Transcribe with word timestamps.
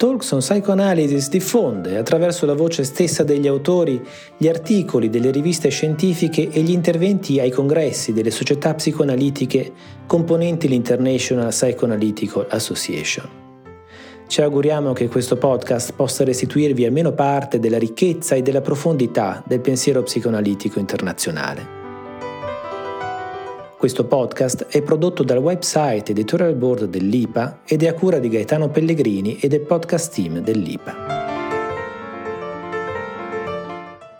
Talks 0.00 0.30
on 0.30 0.38
Psychoanalysis 0.38 1.28
diffonde, 1.28 1.98
attraverso 1.98 2.46
la 2.46 2.54
voce 2.54 2.84
stessa 2.84 3.22
degli 3.22 3.46
autori, 3.46 4.02
gli 4.38 4.48
articoli 4.48 5.10
delle 5.10 5.30
riviste 5.30 5.68
scientifiche 5.68 6.48
e 6.48 6.62
gli 6.62 6.70
interventi 6.70 7.38
ai 7.38 7.50
congressi 7.50 8.14
delle 8.14 8.30
società 8.30 8.72
psicoanalitiche 8.72 9.70
componenti 10.06 10.68
l'International 10.68 11.50
Psychoanalytical 11.50 12.46
Association. 12.48 13.28
Ci 14.26 14.40
auguriamo 14.40 14.94
che 14.94 15.08
questo 15.08 15.36
podcast 15.36 15.92
possa 15.92 16.24
restituirvi 16.24 16.86
almeno 16.86 17.12
parte 17.12 17.58
della 17.58 17.76
ricchezza 17.76 18.34
e 18.34 18.40
della 18.40 18.62
profondità 18.62 19.44
del 19.46 19.60
pensiero 19.60 20.02
psicoanalitico 20.02 20.78
internazionale. 20.78 21.79
Questo 23.80 24.04
podcast 24.04 24.66
è 24.66 24.82
prodotto 24.82 25.22
dal 25.22 25.38
website 25.38 26.10
editorial 26.10 26.54
board 26.54 26.84
dell'IPA 26.84 27.60
ed 27.64 27.82
è 27.82 27.88
a 27.88 27.94
cura 27.94 28.18
di 28.18 28.28
Gaetano 28.28 28.68
Pellegrini 28.68 29.38
e 29.38 29.48
del 29.48 29.62
podcast 29.62 30.12
team 30.12 30.40
dell'IPA. 30.40 30.96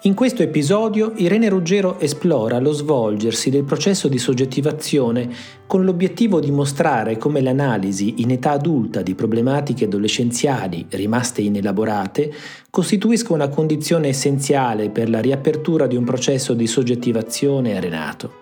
In 0.05 0.15
questo 0.15 0.43
episodio 0.43 1.13
Irene 1.17 1.51
Ruggero 1.51 2.01
esplora 2.01 2.59
lo 2.59 2.73
svolgersi 2.73 3.51
del 3.51 3.65
processo 3.65 4.09
di 4.09 4.17
soggettivazione 4.17 5.29
con 5.67 5.85
l'obiettivo 5.85 6.41
di 6.41 6.51
mostrare 6.51 7.19
come 7.19 7.43
l'analisi 7.43 8.23
in 8.23 8.31
età 8.31 8.53
adulta 8.53 9.03
di 9.03 9.15
problematiche 9.15 9.85
adolescenziali 9.85 10.87
rimaste 10.89 11.43
inelaborate 11.43 12.33
costituisca 12.71 13.35
una 13.35 13.51
condizione 13.51 14.09
essenziale 14.09 14.89
per 14.89 15.11
la 15.11 15.21
riapertura 15.21 15.87
di 15.87 15.97
un 15.97 16.05
processo 16.05 16.55
di 16.55 16.67
soggettivazione 16.67 17.77
arenato 17.77 18.40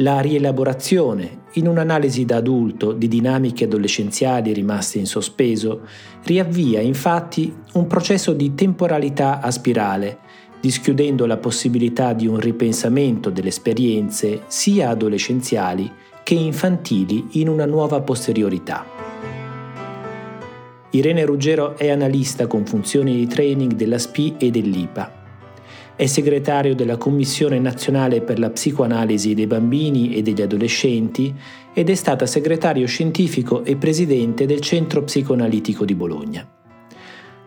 la 0.00 0.20
rielaborazione, 0.20 1.46
in 1.54 1.66
un'analisi 1.66 2.24
da 2.24 2.36
adulto 2.36 2.92
di 2.92 3.08
dinamiche 3.08 3.64
adolescenziali 3.64 4.52
rimaste 4.52 4.98
in 4.98 5.06
sospeso, 5.06 5.80
riavvia 6.22 6.80
infatti 6.80 7.52
un 7.72 7.86
processo 7.88 8.32
di 8.32 8.54
temporalità 8.54 9.40
a 9.40 9.50
spirale, 9.50 10.18
dischiudendo 10.60 11.26
la 11.26 11.36
possibilità 11.36 12.12
di 12.12 12.28
un 12.28 12.38
ripensamento 12.38 13.30
delle 13.30 13.48
esperienze 13.48 14.42
sia 14.46 14.90
adolescenziali 14.90 15.90
che 16.22 16.34
infantili 16.34 17.26
in 17.32 17.48
una 17.48 17.66
nuova 17.66 18.00
posteriorità. 18.00 18.86
Irene 20.90 21.24
Ruggero 21.24 21.76
è 21.76 21.90
analista 21.90 22.46
con 22.46 22.64
funzioni 22.64 23.14
di 23.16 23.26
training 23.26 23.72
della 23.72 23.98
SPI 23.98 24.36
e 24.38 24.50
dell'IPA 24.50 25.17
è 25.98 26.06
segretario 26.06 26.76
della 26.76 26.96
Commissione 26.96 27.58
nazionale 27.58 28.20
per 28.20 28.38
la 28.38 28.50
psicoanalisi 28.50 29.34
dei 29.34 29.48
bambini 29.48 30.14
e 30.14 30.22
degli 30.22 30.40
adolescenti 30.40 31.34
ed 31.74 31.90
è 31.90 31.94
stata 31.96 32.24
segretario 32.24 32.86
scientifico 32.86 33.64
e 33.64 33.74
presidente 33.74 34.46
del 34.46 34.60
Centro 34.60 35.02
Psicoanalitico 35.02 35.84
di 35.84 35.96
Bologna. 35.96 36.48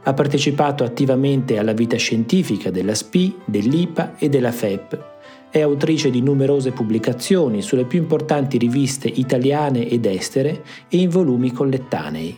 Ha 0.04 0.14
partecipato 0.14 0.84
attivamente 0.84 1.60
alla 1.60 1.72
vita 1.72 1.96
scientifica 1.96 2.70
della 2.72 2.94
SPI, 2.94 3.38
dell'IPA 3.46 4.18
e 4.18 4.28
della 4.28 4.52
FEP. 4.52 5.02
È 5.50 5.62
autrice 5.62 6.10
di 6.10 6.22
numerose 6.22 6.72
pubblicazioni 6.72 7.62
sulle 7.62 7.86
più 7.86 8.00
importanti 8.00 8.58
riviste 8.58 9.08
italiane 9.08 9.88
ed 9.88 10.06
estere 10.06 10.62
e 10.90 10.98
in 10.98 11.08
volumi 11.08 11.54
collettanei. 11.54 12.38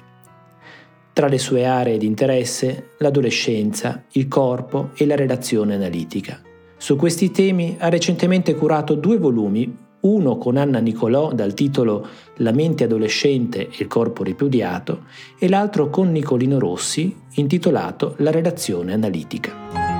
Tra 1.13 1.27
le 1.27 1.37
sue 1.37 1.63
aree 1.63 1.99
di 1.99 2.07
interesse, 2.07 2.89
l'adolescenza, 2.97 4.03
il 4.13 4.27
corpo 4.27 4.89
e 4.95 5.05
la 5.05 5.15
relazione 5.15 5.75
analitica. 5.75 6.41
Su 6.75 6.95
questi 6.95 7.29
temi 7.29 7.75
ha 7.77 7.87
recentemente 7.87 8.55
curato 8.55 8.95
due 8.95 9.19
volumi, 9.19 9.77
uno 10.01 10.37
con 10.39 10.57
Anna 10.57 10.79
Nicolò 10.79 11.31
dal 11.31 11.53
titolo 11.53 12.07
La 12.37 12.51
mente 12.51 12.85
adolescente 12.85 13.67
e 13.67 13.75
il 13.77 13.87
corpo 13.87 14.23
ripudiato 14.23 15.05
e 15.37 15.47
l'altro 15.47 15.91
con 15.91 16.11
Nicolino 16.11 16.57
Rossi 16.57 17.15
intitolato 17.35 18.15
La 18.17 18.31
relazione 18.31 18.91
analitica. 18.93 19.91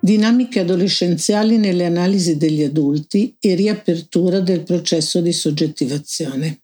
Dinamiche 0.00 0.58
adolescenziali 0.58 1.56
nelle 1.56 1.86
analisi 1.86 2.36
degli 2.36 2.64
adulti 2.64 3.36
e 3.38 3.54
riapertura 3.54 4.40
del 4.40 4.64
processo 4.64 5.20
di 5.20 5.32
soggettivazione. 5.32 6.63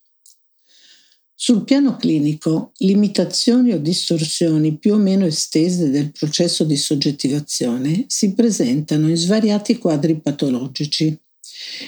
Sul 1.43 1.65
piano 1.65 1.97
clinico, 1.97 2.73
limitazioni 2.81 3.73
o 3.73 3.79
distorsioni 3.79 4.77
più 4.77 4.93
o 4.93 4.99
meno 4.99 5.25
estese 5.25 5.89
del 5.89 6.13
processo 6.13 6.65
di 6.65 6.77
soggettivazione 6.77 8.05
si 8.09 8.35
presentano 8.35 9.09
in 9.09 9.17
svariati 9.17 9.79
quadri 9.79 10.21
patologici 10.21 11.19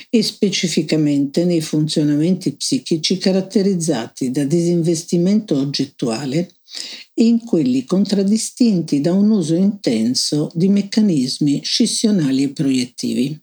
e 0.08 0.22
specificamente 0.22 1.44
nei 1.44 1.60
funzionamenti 1.60 2.54
psichici 2.54 3.18
caratterizzati 3.18 4.30
da 4.30 4.44
disinvestimento 4.44 5.54
oggettuale 5.54 6.54
e 7.12 7.26
in 7.26 7.44
quelli 7.44 7.84
contraddistinti 7.84 9.02
da 9.02 9.12
un 9.12 9.32
uso 9.32 9.54
intenso 9.54 10.50
di 10.54 10.68
meccanismi 10.68 11.60
scissionali 11.62 12.44
e 12.44 12.48
proiettivi 12.52 13.38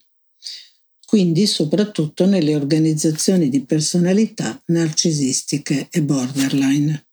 quindi 1.10 1.48
soprattutto 1.48 2.28
nelle 2.28 2.54
organizzazioni 2.54 3.50
di 3.50 3.66
personalità 3.66 4.62
narcisistiche 4.68 5.88
e 5.90 6.04
borderline. 6.04 7.08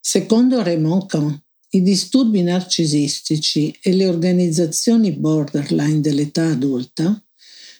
Secondo 0.00 0.62
Raymond 0.62 1.04
Kahn, 1.08 1.38
i 1.72 1.82
disturbi 1.82 2.40
narcisistici 2.40 3.76
e 3.82 3.92
le 3.92 4.06
organizzazioni 4.06 5.12
borderline 5.12 6.00
dell'età 6.00 6.46
adulta 6.46 7.22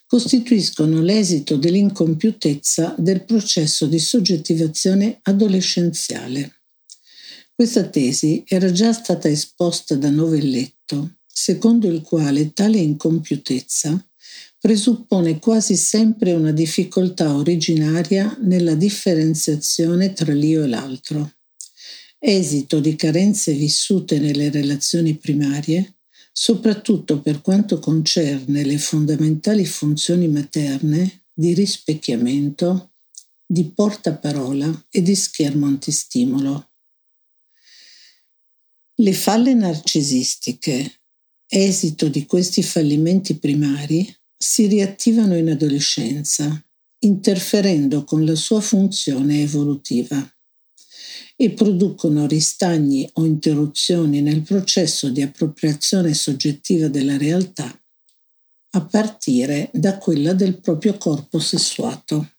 costituiscono 0.04 1.00
l'esito 1.00 1.56
dell'incompiutezza 1.56 2.94
del 2.98 3.24
processo 3.24 3.86
di 3.86 3.98
soggettivazione 3.98 5.18
adolescenziale. 5.22 6.60
Questa 7.54 7.84
tesi 7.84 8.44
era 8.46 8.70
già 8.70 8.92
stata 8.92 9.30
esposta 9.30 9.94
da 9.94 10.10
Novelletto, 10.10 11.20
secondo 11.24 11.88
il 11.88 12.02
quale 12.02 12.52
tale 12.52 12.76
incompiutezza 12.76 13.98
presuppone 14.66 15.38
quasi 15.38 15.76
sempre 15.76 16.32
una 16.32 16.50
difficoltà 16.50 17.36
originaria 17.36 18.36
nella 18.40 18.74
differenziazione 18.74 20.12
tra 20.12 20.32
l'io 20.32 20.64
e 20.64 20.66
l'altro, 20.66 21.34
esito 22.18 22.80
di 22.80 22.96
carenze 22.96 23.52
vissute 23.52 24.18
nelle 24.18 24.50
relazioni 24.50 25.14
primarie, 25.14 25.98
soprattutto 26.32 27.20
per 27.20 27.42
quanto 27.42 27.78
concerne 27.78 28.64
le 28.64 28.76
fondamentali 28.78 29.64
funzioni 29.64 30.26
materne 30.26 31.26
di 31.32 31.54
rispecchiamento, 31.54 32.90
di 33.46 33.66
portaparola 33.66 34.86
e 34.90 35.00
di 35.00 35.14
schermo 35.14 35.66
antistimolo. 35.66 36.70
Le 38.96 39.12
falle 39.12 39.54
narcisistiche, 39.54 41.02
esito 41.46 42.08
di 42.08 42.26
questi 42.26 42.64
fallimenti 42.64 43.36
primari, 43.36 44.12
si 44.36 44.66
riattivano 44.66 45.36
in 45.36 45.50
adolescenza, 45.50 46.62
interferendo 47.00 48.04
con 48.04 48.24
la 48.24 48.34
sua 48.34 48.60
funzione 48.60 49.42
evolutiva 49.42 50.30
e 51.36 51.50
producono 51.50 52.26
ristagni 52.26 53.08
o 53.14 53.24
interruzioni 53.24 54.22
nel 54.22 54.42
processo 54.42 55.10
di 55.10 55.22
appropriazione 55.22 56.14
soggettiva 56.14 56.88
della 56.88 57.16
realtà, 57.16 57.78
a 58.70 58.84
partire 58.84 59.70
da 59.72 59.98
quella 59.98 60.32
del 60.32 60.60
proprio 60.60 60.96
corpo 60.96 61.38
sessuato. 61.38 62.30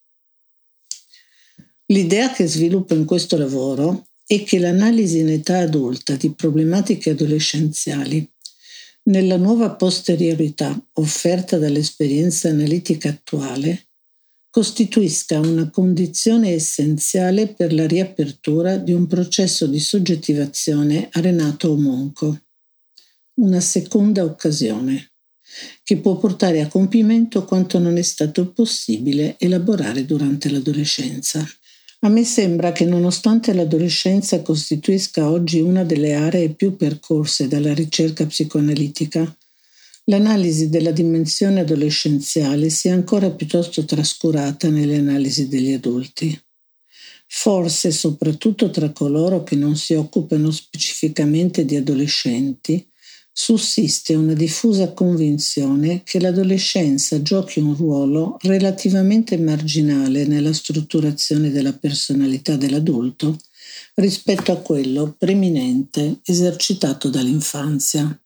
L'idea 1.87 2.31
che 2.31 2.47
sviluppo 2.47 2.93
in 2.93 3.05
questo 3.05 3.37
lavoro 3.37 4.07
è 4.25 4.43
che 4.43 4.59
l'analisi 4.59 5.19
in 5.19 5.29
età 5.29 5.59
adulta 5.59 6.15
di 6.15 6.33
problematiche 6.33 7.11
adolescenziali 7.11 8.29
nella 9.07 9.37
nuova 9.37 9.71
posteriorità 9.71 10.79
offerta 10.93 11.57
dall'esperienza 11.57 12.49
analitica 12.49 13.09
attuale, 13.09 13.87
costituisca 14.49 15.39
una 15.39 15.69
condizione 15.69 16.51
essenziale 16.51 17.47
per 17.47 17.73
la 17.73 17.85
riapertura 17.85 18.77
di 18.77 18.93
un 18.93 19.07
processo 19.07 19.67
di 19.67 19.79
soggettivazione 19.79 21.09
arenato 21.11 21.69
o 21.69 21.75
monco. 21.75 22.41
Una 23.35 23.59
seconda 23.59 24.23
occasione, 24.23 25.11
che 25.83 25.97
può 25.97 26.17
portare 26.17 26.61
a 26.61 26.67
compimento 26.67 27.45
quanto 27.45 27.79
non 27.79 27.97
è 27.97 28.01
stato 28.01 28.51
possibile 28.51 29.35
elaborare 29.37 30.05
durante 30.05 30.49
l'adolescenza. 30.49 31.47
A 32.01 32.09
me 32.09 32.23
sembra 32.23 32.71
che 32.71 32.85
nonostante 32.85 33.53
l'adolescenza 33.53 34.43
costituisca 34.43 35.31
oggi 35.31 35.61
una 35.61 35.83
delle 35.83 36.13
aree 36.13 36.53
più 36.53 36.75
percorse 36.75 37.47
dalla 37.47 37.73
ricerca 37.73 38.23
psicoanalitica, 38.23 39.35
l'analisi 40.03 40.69
della 40.69 40.91
dimensione 40.91 41.61
adolescenziale 41.61 42.69
sia 42.69 42.93
ancora 42.93 43.31
piuttosto 43.31 43.83
trascurata 43.83 44.69
nelle 44.69 44.97
analisi 44.97 45.47
degli 45.47 45.73
adulti. 45.73 46.39
Forse 47.25 47.91
soprattutto 47.91 48.69
tra 48.69 48.91
coloro 48.91 49.43
che 49.43 49.55
non 49.55 49.75
si 49.75 49.95
occupano 49.95 50.51
specificamente 50.51 51.65
di 51.65 51.75
adolescenti, 51.75 52.87
sussiste 53.39 54.15
una 54.15 54.33
diffusa 54.33 54.93
convinzione 54.93 56.01
che 56.03 56.19
l'adolescenza 56.19 57.21
giochi 57.21 57.59
un 57.59 57.75
ruolo 57.75 58.39
relativamente 58.41 59.37
marginale 59.37 60.25
nella 60.25 60.53
strutturazione 60.53 61.51
della 61.51 61.73
personalità 61.73 62.55
dell'adulto 62.55 63.37
rispetto 63.93 64.51
a 64.51 64.57
quello 64.57 65.13
preminente 65.15 66.17
esercitato 66.25 67.09
dall'infanzia. 67.09 68.19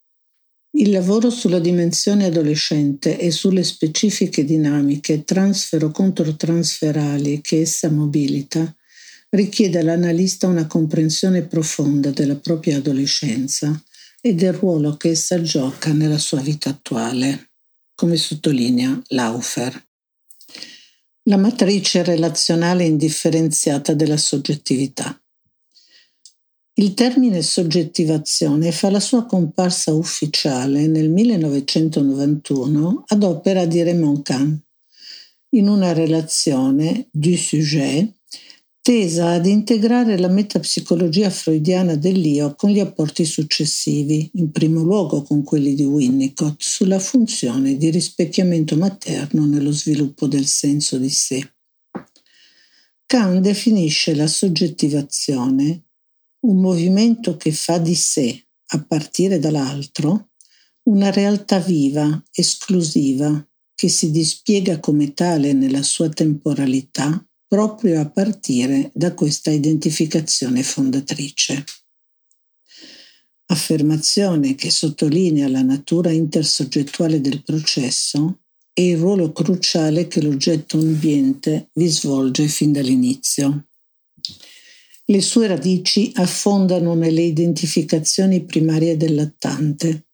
Il 0.77 0.91
lavoro 0.91 1.29
sulla 1.29 1.59
dimensione 1.59 2.23
adolescente 2.23 3.19
e 3.19 3.31
sulle 3.31 3.65
specifiche 3.65 4.45
dinamiche 4.45 5.25
transfero-controtransferali 5.25 7.41
che 7.41 7.59
essa 7.59 7.89
mobilita 7.89 8.73
richiede 9.31 9.79
all'analista 9.79 10.47
una 10.47 10.67
comprensione 10.67 11.41
profonda 11.41 12.11
della 12.11 12.37
propria 12.37 12.77
adolescenza 12.77 13.77
e 14.21 14.35
del 14.35 14.53
ruolo 14.53 14.95
che 14.97 15.09
essa 15.09 15.41
gioca 15.41 15.91
nella 15.91 16.19
sua 16.19 16.39
vita 16.39 16.69
attuale, 16.69 17.53
come 17.95 18.15
sottolinea 18.15 19.01
Laufer. 19.07 19.87
La 21.23 21.37
matrice 21.37 22.03
relazionale 22.03 22.85
indifferenziata 22.85 23.93
della 23.93 24.17
soggettività. 24.17 25.19
Il 26.73 26.93
termine 26.93 27.41
soggettivazione 27.41 28.71
fa 28.71 28.89
la 28.89 28.99
sua 28.99 29.25
comparsa 29.25 29.93
ufficiale 29.93 30.87
nel 30.87 31.09
1991 31.09 33.03
ad 33.07 33.23
opera 33.23 33.65
di 33.65 33.83
Raymond 33.83 34.21
Kahn, 34.21 34.57
in 35.49 35.67
una 35.67 35.93
relazione 35.93 37.07
du 37.11 37.35
sujet 37.35 38.20
tesa 38.81 39.33
ad 39.33 39.45
integrare 39.45 40.17
la 40.17 40.27
metapsicologia 40.27 41.29
freudiana 41.29 41.95
dell'io 41.95 42.55
con 42.55 42.71
gli 42.71 42.79
apporti 42.79 43.25
successivi, 43.25 44.31
in 44.33 44.51
primo 44.51 44.81
luogo 44.81 45.21
con 45.21 45.43
quelli 45.43 45.75
di 45.75 45.85
Winnicott, 45.85 46.59
sulla 46.61 46.97
funzione 46.97 47.77
di 47.77 47.91
rispecchiamento 47.91 48.75
materno 48.77 49.45
nello 49.45 49.71
sviluppo 49.71 50.27
del 50.27 50.47
senso 50.47 50.97
di 50.97 51.09
sé. 51.09 51.53
Kahn 53.05 53.41
definisce 53.41 54.15
la 54.15 54.27
soggettivazione 54.27 55.83
un 56.41 56.59
movimento 56.59 57.37
che 57.37 57.51
fa 57.51 57.77
di 57.77 57.93
sé, 57.93 58.47
a 58.73 58.83
partire 58.83 59.37
dall'altro, 59.37 60.31
una 60.83 61.11
realtà 61.11 61.59
viva, 61.59 62.23
esclusiva, 62.33 63.45
che 63.75 63.89
si 63.89 64.09
dispiega 64.09 64.79
come 64.79 65.13
tale 65.13 65.53
nella 65.53 65.83
sua 65.83 66.09
temporalità 66.09 67.23
proprio 67.51 67.99
a 67.99 68.09
partire 68.09 68.91
da 68.93 69.13
questa 69.13 69.49
identificazione 69.51 70.63
fondatrice. 70.63 71.65
Affermazione 73.47 74.55
che 74.55 74.71
sottolinea 74.71 75.49
la 75.49 75.61
natura 75.61 76.11
intersoggettuale 76.11 77.19
del 77.19 77.43
processo 77.43 78.43
e 78.71 78.91
il 78.91 78.97
ruolo 78.97 79.33
cruciale 79.33 80.07
che 80.07 80.21
l'oggetto 80.21 80.77
ambiente 80.77 81.71
vi 81.73 81.87
svolge 81.87 82.47
fin 82.47 82.71
dall'inizio. 82.71 83.65
Le 85.03 85.21
sue 85.21 85.47
radici 85.47 86.09
affondano 86.15 86.95
nelle 86.95 87.23
identificazioni 87.23 88.45
primarie 88.45 88.95
del 88.95 89.13
lattante, 89.13 90.05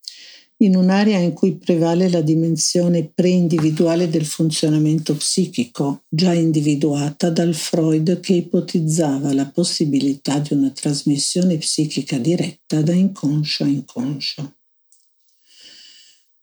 in 0.60 0.74
un'area 0.74 1.18
in 1.18 1.34
cui 1.34 1.56
prevale 1.56 2.08
la 2.08 2.20
dimensione 2.20 3.10
pre-individuale 3.14 4.08
del 4.08 4.24
funzionamento 4.24 5.14
psichico, 5.14 6.04
già 6.08 6.32
individuata 6.32 7.30
dal 7.30 7.54
Freud 7.54 8.18
che 8.20 8.34
ipotizzava 8.34 9.32
la 9.32 9.46
possibilità 9.46 10.40
di 10.40 10.54
una 10.54 10.70
trasmissione 10.70 11.58
psichica 11.58 12.18
diretta 12.18 12.82
da 12.82 12.92
inconscio 12.92 13.64
a 13.64 13.66
inconscio. 13.68 14.52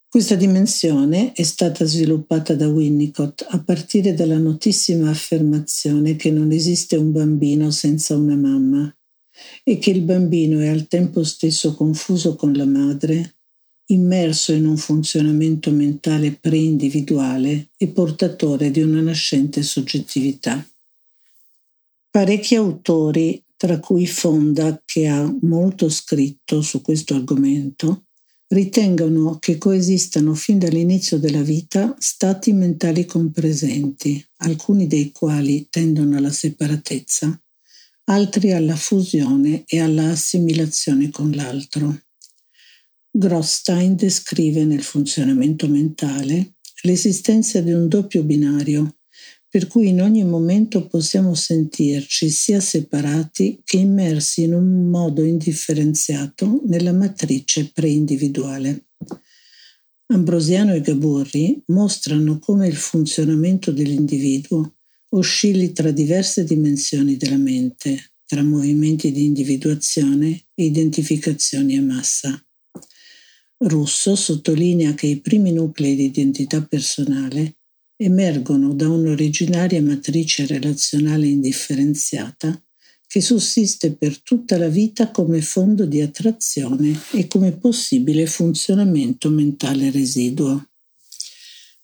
Questa 0.07 0.35
dimensione 0.35 1.33
è 1.33 1.44
stata 1.44 1.83
sviluppata 1.83 2.56
da 2.56 2.69
Winnicott 2.69 3.45
a 3.50 3.61
partire 3.61 4.13
dalla 4.13 4.38
notissima 4.38 5.09
affermazione 5.09 6.15
che 6.15 6.31
non 6.31 6.53
esiste 6.53 6.95
un 6.95 7.11
bambino 7.11 7.69
senza 7.69 8.15
una 8.15 8.38
mamma 8.38 8.95
e 9.61 9.77
che 9.77 9.89
il 9.89 10.03
bambino 10.03 10.61
è 10.61 10.69
al 10.69 10.88
tempo 10.88 11.21
stesso 11.25 11.75
confuso 11.75 12.38
con 12.38 12.53
la 12.53 12.65
madre 12.65 13.34
immerso 13.87 14.51
in 14.51 14.65
un 14.65 14.77
funzionamento 14.77 15.71
mentale 15.71 16.31
pre-individuale 16.31 17.69
e 17.77 17.87
portatore 17.87 18.71
di 18.71 18.81
una 18.81 19.01
nascente 19.01 19.61
soggettività. 19.61 20.65
Parecchi 22.09 22.55
autori, 22.55 23.43
tra 23.57 23.79
cui 23.79 24.07
Fonda, 24.07 24.81
che 24.85 25.07
ha 25.07 25.33
molto 25.41 25.89
scritto 25.89 26.61
su 26.61 26.81
questo 26.81 27.13
argomento, 27.15 28.05
ritengono 28.47 29.37
che 29.39 29.57
coesistano 29.57 30.33
fin 30.33 30.59
dall'inizio 30.59 31.17
della 31.17 31.41
vita 31.41 31.95
stati 31.99 32.53
mentali 32.53 33.05
compresenti, 33.05 34.23
alcuni 34.37 34.87
dei 34.87 35.11
quali 35.11 35.67
tendono 35.69 36.15
alla 36.15 36.31
separatezza, 36.31 37.39
altri 38.05 38.51
alla 38.51 38.75
fusione 38.75 39.63
e 39.65 39.79
alla 39.79 40.11
assimilazione 40.11 41.09
con 41.09 41.31
l'altro. 41.31 42.05
Grosstein 43.17 43.95
descrive 43.95 44.65
nel 44.65 44.83
funzionamento 44.83 45.69
mentale 45.69 46.56
l'esistenza 46.81 47.62
di 47.62 47.71
un 47.71 47.88
doppio 47.88 48.23
binario, 48.23 48.97
per 49.47 49.67
cui 49.67 49.88
in 49.88 50.01
ogni 50.01 50.25
momento 50.25 50.85
possiamo 50.88 51.33
sentirci 51.33 52.29
sia 52.29 52.59
separati 52.59 53.62
che 53.63 53.77
immersi 53.77 54.44
in 54.44 54.53
un 54.53 54.89
modo 54.89 55.23
indifferenziato 55.23 56.62
nella 56.65 56.91
matrice 56.91 57.71
preindividuale. 57.73 58.88
Ambrosiano 60.07 60.73
e 60.73 60.81
Gaburri 60.81 61.63
mostrano 61.68 62.38
come 62.39 62.68
il 62.68 62.75
funzionamento 62.75 63.71
dell'individuo 63.71 64.75
oscilli 65.11 65.71
tra 65.71 65.91
diverse 65.91 66.44
dimensioni 66.44 67.15
della 67.15 67.38
mente, 67.38 68.11
tra 68.25 68.44
movimenti 68.44 69.13
di 69.13 69.23
individuazione 69.23 70.47
e 70.53 70.65
identificazioni 70.65 71.77
a 71.77 71.81
massa. 71.81 72.45
Russo 73.57 74.16
sottolinea 74.16 74.94
che 74.94 75.07
i 75.07 75.22
primi 75.22 75.54
nuclei 75.54 75.96
di 75.96 76.06
identità 76.06 76.62
personale 76.62 77.60
emergono 77.96 78.74
da 78.74 78.90
un'originaria 78.90 79.81
matrice 79.81 80.46
relazionale 80.46 81.28
indifferenziata 81.28 82.62
che 83.07 83.22
sussiste 83.22 83.96
per 83.96 84.22
tutta 84.22 84.57
la 84.57 84.68
vita 84.68 85.10
come 85.10 85.42
fondo 85.42 85.86
di 85.86 86.02
attrazione 86.02 87.00
e 87.13 87.28
come 87.28 87.54
possibile 87.54 88.25
funzionamento 88.25 89.30
mentale 89.30 89.90
residuo. 89.90 90.72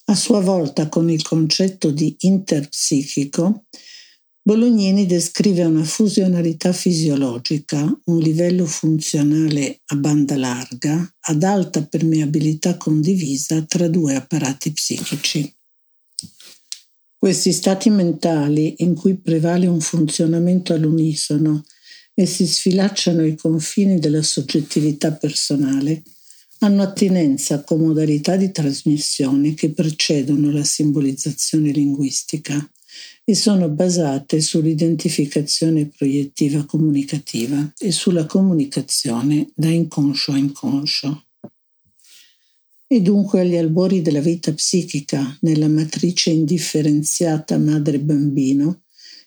A 0.05 0.15
sua 0.15 0.41
volta 0.41 0.89
con 0.89 1.09
il 1.09 1.21
concetto 1.21 1.89
di 1.89 2.17
interpsichico 2.19 3.67
Bolognini 4.43 5.05
descrive 5.05 5.63
una 5.65 5.83
fusionalità 5.83 6.73
fisiologica, 6.73 7.95
un 8.05 8.17
livello 8.17 8.65
funzionale 8.65 9.81
a 9.85 9.95
banda 9.95 10.35
larga, 10.35 11.15
ad 11.19 11.43
alta 11.43 11.85
permeabilità 11.85 12.75
condivisa 12.75 13.61
tra 13.61 13.87
due 13.87 14.15
apparati 14.15 14.71
psichici. 14.71 15.55
Questi 17.15 17.51
stati 17.51 17.91
mentali, 17.91 18.77
in 18.79 18.95
cui 18.95 19.15
prevale 19.15 19.67
un 19.67 19.79
funzionamento 19.79 20.73
all'unisono 20.73 21.63
e 22.15 22.25
si 22.25 22.47
sfilacciano 22.47 23.23
i 23.23 23.35
confini 23.35 23.99
della 23.99 24.23
soggettività 24.23 25.11
personale, 25.11 26.01
hanno 26.61 26.81
attinenza 26.81 27.63
con 27.63 27.81
modalità 27.81 28.37
di 28.37 28.51
trasmissione 28.51 29.53
che 29.53 29.69
precedono 29.69 30.49
la 30.49 30.63
simbolizzazione 30.63 31.69
linguistica 31.69 32.67
e 33.23 33.35
sono 33.35 33.69
basate 33.69 34.41
sull'identificazione 34.41 35.87
proiettiva 35.87 36.65
comunicativa 36.65 37.73
e 37.77 37.91
sulla 37.91 38.25
comunicazione 38.25 39.49
da 39.55 39.69
inconscio 39.69 40.31
a 40.31 40.37
inconscio. 40.37 41.25
E 42.87 43.01
dunque 43.01 43.39
agli 43.39 43.55
albori 43.55 44.01
della 44.01 44.19
vita 44.19 44.51
psichica, 44.53 45.37
nella 45.41 45.69
matrice 45.69 46.31
indifferenziata 46.31 47.57
madre-bambino, 47.57 48.81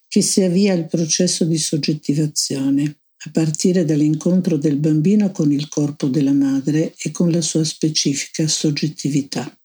che 0.06 0.20
si 0.20 0.42
avvia 0.42 0.74
il 0.74 0.86
processo 0.86 1.44
di 1.44 1.56
soggettivazione, 1.56 2.98
a 3.26 3.30
partire 3.30 3.86
dall'incontro 3.86 4.58
del 4.58 4.76
bambino 4.76 5.30
con 5.30 5.50
il 5.50 5.68
corpo 5.68 6.08
della 6.08 6.32
madre 6.32 6.94
e 6.98 7.10
con 7.10 7.30
la 7.30 7.40
sua 7.40 7.64
specifica 7.64 8.46
soggettività. 8.46 9.58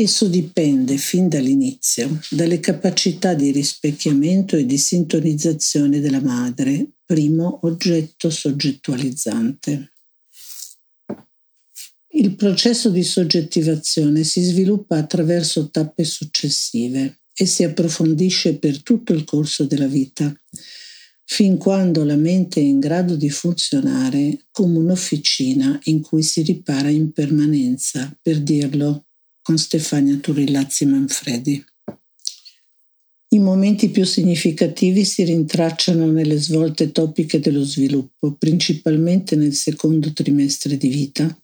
Esso 0.00 0.28
dipende 0.28 0.96
fin 0.96 1.28
dall'inizio 1.28 2.20
dalle 2.30 2.60
capacità 2.60 3.34
di 3.34 3.50
rispecchiamento 3.50 4.56
e 4.56 4.64
di 4.64 4.78
sintonizzazione 4.78 5.98
della 5.98 6.20
madre, 6.20 6.92
primo 7.04 7.58
oggetto 7.62 8.30
soggettualizzante. 8.30 9.92
Il 12.10 12.36
processo 12.36 12.90
di 12.90 13.02
soggettivazione 13.02 14.22
si 14.22 14.40
sviluppa 14.40 14.98
attraverso 14.98 15.68
tappe 15.68 16.04
successive 16.04 17.22
e 17.34 17.44
si 17.44 17.64
approfondisce 17.64 18.56
per 18.56 18.80
tutto 18.84 19.12
il 19.12 19.24
corso 19.24 19.64
della 19.64 19.88
vita, 19.88 20.32
fin 21.24 21.56
quando 21.56 22.04
la 22.04 22.16
mente 22.16 22.60
è 22.60 22.62
in 22.62 22.78
grado 22.78 23.16
di 23.16 23.30
funzionare 23.30 24.46
come 24.52 24.78
un'officina 24.78 25.76
in 25.84 26.02
cui 26.02 26.22
si 26.22 26.42
ripara 26.42 26.88
in 26.88 27.10
permanenza, 27.10 28.16
per 28.22 28.40
dirlo 28.40 29.02
con 29.48 29.56
Stefania 29.56 30.14
Turillazzi 30.16 30.84
Manfredi. 30.84 31.64
I 33.28 33.38
momenti 33.38 33.88
più 33.88 34.04
significativi 34.04 35.06
si 35.06 35.24
rintracciano 35.24 36.04
nelle 36.04 36.36
svolte 36.36 36.92
topiche 36.92 37.40
dello 37.40 37.64
sviluppo, 37.64 38.34
principalmente 38.34 39.36
nel 39.36 39.54
secondo 39.54 40.12
trimestre 40.12 40.76
di 40.76 40.88
vita, 40.88 41.42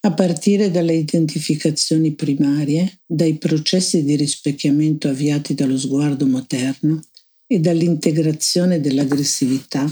a 0.00 0.12
partire 0.12 0.72
dalle 0.72 0.94
identificazioni 0.94 2.16
primarie, 2.16 3.02
dai 3.06 3.38
processi 3.38 4.02
di 4.02 4.16
rispecchiamento 4.16 5.06
avviati 5.06 5.54
dallo 5.54 5.78
sguardo 5.78 6.26
materno 6.26 7.00
e 7.46 7.60
dall'integrazione 7.60 8.80
dell'aggressività 8.80 9.86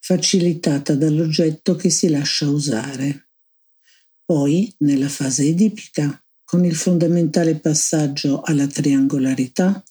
facilitata 0.00 0.96
dall'oggetto 0.96 1.76
che 1.76 1.88
si 1.88 2.08
lascia 2.08 2.48
usare. 2.48 3.28
Poi, 4.24 4.74
nella 4.78 5.08
fase 5.08 5.44
edipica, 5.44 6.20
con 6.46 6.64
il 6.64 6.74
fondamentale 6.74 7.56
passaggio 7.56 8.40
alla 8.40 8.66
triangolarità, 8.66 9.84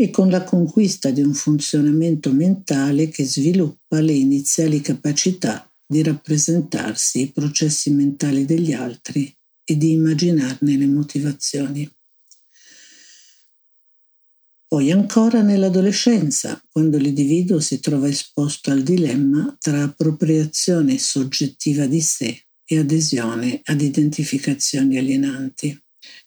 e 0.00 0.08
con 0.08 0.30
la 0.30 0.42
conquista 0.44 1.10
di 1.10 1.20
un 1.20 1.34
funzionamento 1.34 2.32
mentale 2.32 3.08
che 3.08 3.26
sviluppa 3.26 4.00
le 4.00 4.12
iniziali 4.12 4.80
capacità 4.80 5.70
di 5.86 6.02
rappresentarsi 6.02 7.20
i 7.20 7.30
processi 7.30 7.90
mentali 7.90 8.46
degli 8.46 8.72
altri 8.72 9.30
e 9.62 9.76
di 9.76 9.92
immaginarne 9.92 10.78
le 10.78 10.86
motivazioni. 10.86 11.90
Poi 14.66 14.90
ancora 14.90 15.42
nell'adolescenza, 15.42 16.64
quando 16.70 16.96
l'individuo 16.96 17.60
si 17.60 17.78
trova 17.78 18.08
esposto 18.08 18.70
al 18.70 18.82
dilemma 18.82 19.54
tra 19.60 19.82
appropriazione 19.82 20.96
soggettiva 20.96 21.84
di 21.84 22.00
sé 22.00 22.44
e 22.64 22.78
adesione 22.78 23.60
ad 23.64 23.82
identificazioni 23.82 24.96
alienanti. 24.96 25.78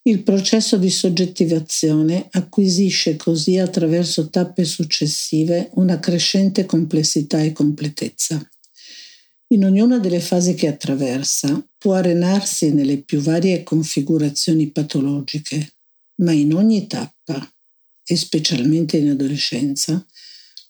Il 0.06 0.22
processo 0.24 0.78
di 0.78 0.90
soggettivazione 0.90 2.28
acquisisce 2.32 3.16
così 3.16 3.58
attraverso 3.58 4.30
tappe 4.30 4.66
successive 4.66 5.70
una 5.76 5.98
crescente 6.00 6.66
complessità 6.66 7.42
e 7.42 7.54
completezza. 7.54 8.46
In 9.54 9.64
ognuna 9.64 10.00
delle 10.00 10.20
fasi 10.20 10.56
che 10.56 10.68
attraversa 10.68 11.66
può 11.78 11.94
arenarsi 11.94 12.74
nelle 12.74 12.98
più 12.98 13.22
varie 13.22 13.64
configurazioni 13.64 14.72
patologiche, 14.72 15.76
ma 16.16 16.34
in 16.34 16.54
ogni 16.54 16.86
tappa, 16.86 17.50
e 18.06 18.18
specialmente 18.18 18.98
in 18.98 19.12
adolescenza, 19.12 20.06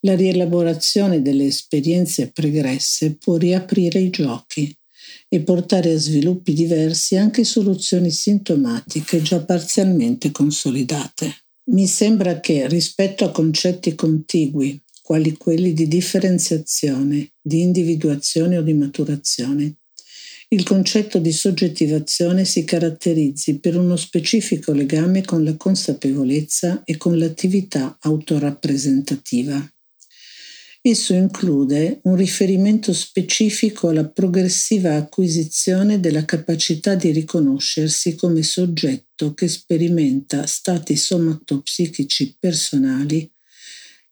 la 0.02 0.16
rielaborazione 0.16 1.24
delle 1.24 1.48
esperienze 1.48 2.30
pregresse 2.30 3.16
può 3.16 3.38
riaprire 3.38 3.98
i 3.98 4.12
giochi 4.12 4.78
e 5.34 5.40
portare 5.40 5.94
a 5.94 5.98
sviluppi 5.98 6.54
diversi 6.54 7.16
anche 7.16 7.44
soluzioni 7.44 8.12
sintomatiche 8.12 9.20
già 9.24 9.40
parzialmente 9.40 10.30
consolidate. 10.30 11.46
Mi 11.72 11.88
sembra 11.88 12.40
che 12.40 12.68
rispetto 12.68 13.26
a 13.26 13.32
concetti 13.32 13.96
contigui, 13.96 14.80
quali 15.02 15.36
quelli 15.36 15.74
di 15.74 15.88
differenziazione, 15.88 17.32
di 17.42 17.62
individuazione 17.62 18.60
o 18.60 18.62
di 18.62 18.74
maturazione, 18.74 19.78
il 20.50 20.62
concetto 20.62 21.18
di 21.18 21.32
soggettivazione 21.32 22.46
si 22.46 22.64
caratterizzi 22.64 23.58
per 23.58 23.76
uno 23.76 23.96
specifico 23.96 24.72
legame 24.72 25.24
con 25.24 25.44
la 25.44 25.58
consapevolezza 25.58 26.84
e 26.86 26.96
con 26.98 27.18
l'attività 27.18 27.98
autorappresentativa. 28.02 29.68
Esso 30.86 31.14
include 31.14 32.02
un 32.04 32.18
riferimento 32.18 32.92
specifico 32.92 33.88
alla 33.88 34.06
progressiva 34.06 34.98
acquisizione 34.98 36.02
della 36.02 36.26
capacità 36.26 36.96
di 36.96 37.12
riconoscersi 37.12 38.16
come 38.16 38.44
soggetto 38.44 39.34
che 39.34 39.48
sperimenta 39.48 40.46
stati 40.46 40.98
somatopsichici 40.98 42.36
personali 42.38 43.32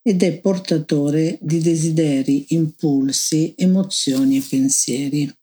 ed 0.02 0.24
è 0.24 0.40
portatore 0.40 1.38
di 1.42 1.60
desideri, 1.60 2.54
impulsi, 2.54 3.54
emozioni 3.58 4.38
e 4.38 4.46
pensieri. 4.50 5.36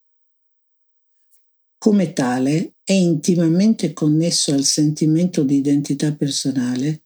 Come 1.76 2.14
tale 2.14 2.76
è 2.82 2.94
intimamente 2.94 3.92
connesso 3.92 4.54
al 4.54 4.64
sentimento 4.64 5.42
di 5.42 5.56
identità 5.56 6.10
personale 6.14 7.02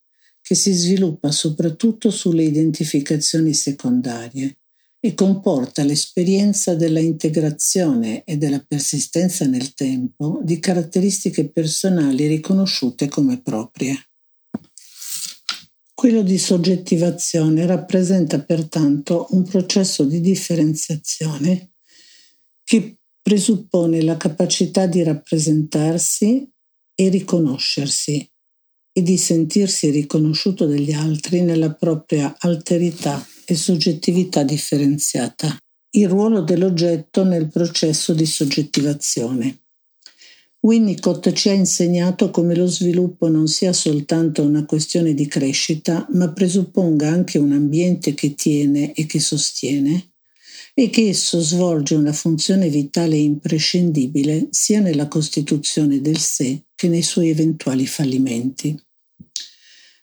che 0.52 0.58
si 0.58 0.72
sviluppa 0.72 1.30
soprattutto 1.30 2.10
sulle 2.10 2.42
identificazioni 2.42 3.54
secondarie 3.54 4.58
e 5.00 5.14
comporta 5.14 5.82
l'esperienza 5.82 6.74
della 6.74 7.00
integrazione 7.00 8.22
e 8.24 8.36
della 8.36 8.62
persistenza 8.62 9.46
nel 9.46 9.72
tempo 9.72 10.40
di 10.42 10.58
caratteristiche 10.58 11.48
personali 11.48 12.26
riconosciute 12.26 13.08
come 13.08 13.40
proprie. 13.40 13.96
Quello 15.94 16.20
di 16.20 16.36
soggettivazione 16.36 17.64
rappresenta 17.64 18.42
pertanto 18.42 19.28
un 19.30 19.44
processo 19.44 20.04
di 20.04 20.20
differenziazione 20.20 21.70
che 22.62 22.98
presuppone 23.22 24.02
la 24.02 24.18
capacità 24.18 24.84
di 24.84 25.02
rappresentarsi 25.02 26.46
e 26.94 27.08
riconoscersi 27.08 28.31
e 28.92 29.02
di 29.02 29.16
sentirsi 29.16 29.90
riconosciuto 29.90 30.66
dagli 30.66 30.92
altri 30.92 31.40
nella 31.40 31.72
propria 31.72 32.34
alterità 32.38 33.26
e 33.44 33.54
soggettività 33.54 34.42
differenziata. 34.42 35.56
Il 35.94 36.08
ruolo 36.08 36.42
dell'oggetto 36.42 37.24
nel 37.24 37.48
processo 37.48 38.14
di 38.14 38.26
soggettivazione. 38.26 39.58
Winnicott 40.60 41.32
ci 41.32 41.48
ha 41.48 41.52
insegnato 41.52 42.30
come 42.30 42.54
lo 42.54 42.66
sviluppo 42.66 43.28
non 43.28 43.48
sia 43.48 43.72
soltanto 43.72 44.42
una 44.42 44.64
questione 44.64 45.12
di 45.12 45.26
crescita, 45.26 46.06
ma 46.12 46.32
presupponga 46.32 47.08
anche 47.08 47.36
un 47.36 47.50
ambiente 47.50 48.14
che 48.14 48.34
tiene 48.34 48.92
e 48.92 49.06
che 49.06 49.18
sostiene, 49.18 50.11
e 50.74 50.88
che 50.88 51.08
esso 51.08 51.40
svolge 51.40 51.94
una 51.94 52.12
funzione 52.12 52.68
vitale 52.68 53.16
e 53.16 53.22
imprescindibile 53.22 54.48
sia 54.50 54.80
nella 54.80 55.06
costituzione 55.06 56.00
del 56.00 56.18
sé 56.18 56.62
che 56.74 56.88
nei 56.88 57.02
suoi 57.02 57.28
eventuali 57.28 57.86
fallimenti. 57.86 58.80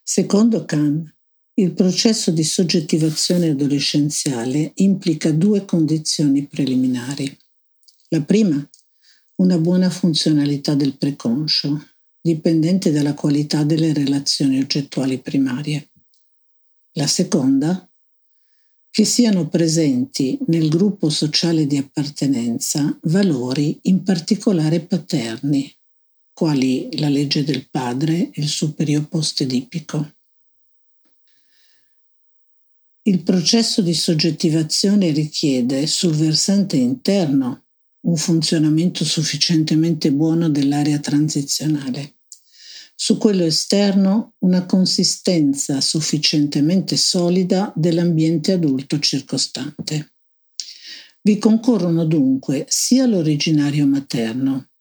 Secondo 0.03 0.65
Kahn, 0.65 1.03
il 1.55 1.71
processo 1.71 2.31
di 2.31 2.43
soggettivazione 2.43 3.49
adolescenziale 3.49 4.71
implica 4.75 5.31
due 5.31 5.65
condizioni 5.65 6.45
preliminari. 6.45 7.37
La 8.09 8.21
prima, 8.21 8.67
una 9.35 9.57
buona 9.57 9.89
funzionalità 9.89 10.73
del 10.75 10.95
preconscio, 10.95 11.85
dipendente 12.21 12.91
dalla 12.91 13.13
qualità 13.13 13.63
delle 13.63 13.91
relazioni 13.91 14.59
oggettuali 14.59 15.19
primarie. 15.19 15.89
La 16.93 17.07
seconda, 17.07 17.88
che 18.91 19.05
siano 19.05 19.47
presenti 19.47 20.37
nel 20.47 20.67
gruppo 20.67 21.09
sociale 21.09 21.67
di 21.67 21.77
appartenenza 21.77 22.97
valori 23.03 23.79
in 23.83 24.03
particolare 24.03 24.81
paterni, 24.81 25.73
quali 26.33 26.89
la 26.97 27.09
legge 27.09 27.43
del 27.43 27.69
padre 27.69 28.29
e 28.31 28.41
il 28.41 28.47
superiore 28.47 29.05
post-edipico. 29.05 30.13
Il 33.03 33.23
processo 33.23 33.81
di 33.81 33.93
soggettivazione 33.93 35.11
richiede 35.11 35.87
sul 35.87 36.13
versante 36.13 36.77
interno 36.77 37.65
un 38.01 38.15
funzionamento 38.15 39.03
sufficientemente 39.03 40.11
buono 40.11 40.49
dell'area 40.49 40.99
transizionale 40.99 42.18
su 43.01 43.17
quello 43.17 43.45
esterno 43.45 44.33
una 44.39 44.65
consistenza 44.65 45.79
sufficientemente 45.79 46.97
solida 46.97 47.71
dell'ambiente 47.73 48.51
adulto 48.51 48.99
circostante. 48.99 50.15
Vi 51.21 51.37
concorrono 51.37 52.03
dunque 52.03 52.65
sia 52.67 53.05
l'originario 53.05 53.87
materno, 53.87 54.71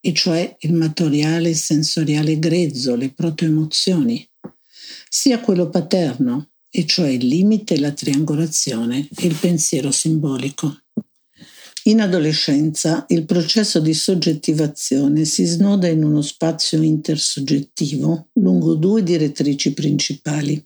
e 0.00 0.14
cioè 0.14 0.56
il 0.60 0.72
materiale 0.72 1.52
sensoriale 1.52 2.38
grezzo, 2.38 2.96
le 2.96 3.12
protoemozioni, 3.12 4.26
sia 5.10 5.38
quello 5.40 5.68
paterno, 5.68 6.52
e 6.70 6.86
cioè 6.86 7.10
il 7.10 7.26
limite, 7.26 7.78
la 7.78 7.92
triangolazione 7.92 9.06
e 9.14 9.26
il 9.26 9.34
pensiero 9.34 9.90
simbolico. 9.90 10.81
In 11.84 12.00
adolescenza 12.00 13.04
il 13.08 13.24
processo 13.24 13.80
di 13.80 13.92
soggettivazione 13.92 15.24
si 15.24 15.44
snoda 15.44 15.88
in 15.88 16.04
uno 16.04 16.22
spazio 16.22 16.80
intersoggettivo 16.80 18.28
lungo 18.34 18.74
due 18.74 19.02
direttrici 19.02 19.72
principali. 19.74 20.64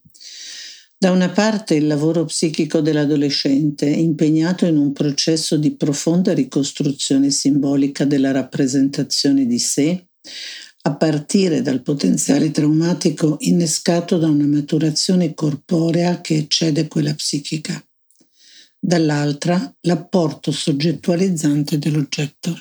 Da 0.98 1.12
una 1.12 1.30
parte 1.30 1.74
il 1.74 1.86
lavoro 1.86 2.26
psichico 2.26 2.82
dell'adolescente, 2.82 3.86
impegnato 3.86 4.66
in 4.66 4.76
un 4.76 4.92
processo 4.92 5.56
di 5.56 5.74
profonda 5.74 6.34
ricostruzione 6.34 7.30
simbolica 7.30 8.04
della 8.04 8.32
rappresentazione 8.32 9.46
di 9.46 9.58
sé, 9.58 10.08
a 10.82 10.96
partire 10.96 11.62
dal 11.62 11.80
potenziale 11.80 12.50
traumatico 12.50 13.36
innescato 13.40 14.18
da 14.18 14.28
una 14.28 14.46
maturazione 14.46 15.32
corporea 15.32 16.20
che 16.20 16.36
eccede 16.36 16.88
quella 16.88 17.14
psichica. 17.14 17.82
Dall'altra 18.86 19.74
l'apporto 19.80 20.52
soggettualizzante 20.52 21.76
dell'oggetto. 21.76 22.56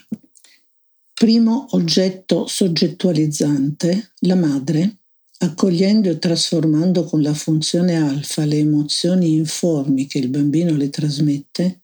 Primo 1.13 1.67
oggetto 1.71 2.47
soggettualizzante, 2.47 4.13
la 4.21 4.33
madre, 4.33 5.01
accogliendo 5.37 6.09
e 6.09 6.17
trasformando 6.17 7.03
con 7.03 7.21
la 7.21 7.35
funzione 7.35 7.95
alfa 7.95 8.43
le 8.43 8.57
emozioni 8.57 9.35
informi 9.35 10.07
che 10.07 10.17
il 10.17 10.29
bambino 10.29 10.75
le 10.75 10.89
trasmette, 10.89 11.83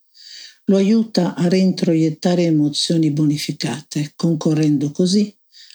lo 0.65 0.77
aiuta 0.77 1.35
a 1.35 1.47
reintroiettare 1.47 2.45
emozioni 2.45 3.11
bonificate, 3.11 4.13
concorrendo 4.15 4.89
così 4.89 5.31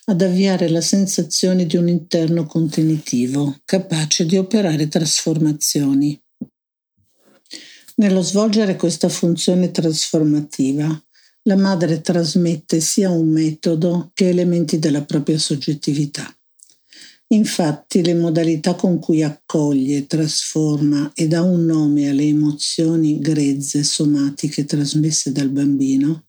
ad 0.07 0.21
avviare 0.23 0.69
la 0.69 0.81
sensazione 0.81 1.67
di 1.67 1.77
un 1.77 1.87
interno 1.87 2.47
contenitivo, 2.47 3.61
capace 3.65 4.27
di 4.27 4.37
operare 4.37 4.89
trasformazioni. 4.89 6.21
Nello 7.99 8.21
svolgere 8.21 8.77
questa 8.77 9.09
funzione 9.09 9.71
trasformativa, 9.71 11.03
la 11.45 11.57
madre 11.57 12.03
trasmette 12.03 12.79
sia 12.81 13.09
un 13.09 13.31
metodo 13.31 14.11
che 14.13 14.29
elementi 14.29 14.79
della 14.79 15.03
propria 15.03 15.39
soggettività. 15.39 16.31
Infatti 17.29 18.05
le 18.05 18.13
modalità 18.13 18.75
con 18.75 18.99
cui 18.99 19.23
accoglie, 19.23 20.07
trasforma 20.07 21.11
e 21.15 21.27
dà 21.27 21.41
un 21.41 21.65
nome 21.65 22.11
alle 22.11 22.25
emozioni 22.25 23.19
grezze 23.19 23.83
somatiche 23.83 24.67
trasmesse 24.67 25.33
dal 25.33 25.49
bambino 25.49 26.27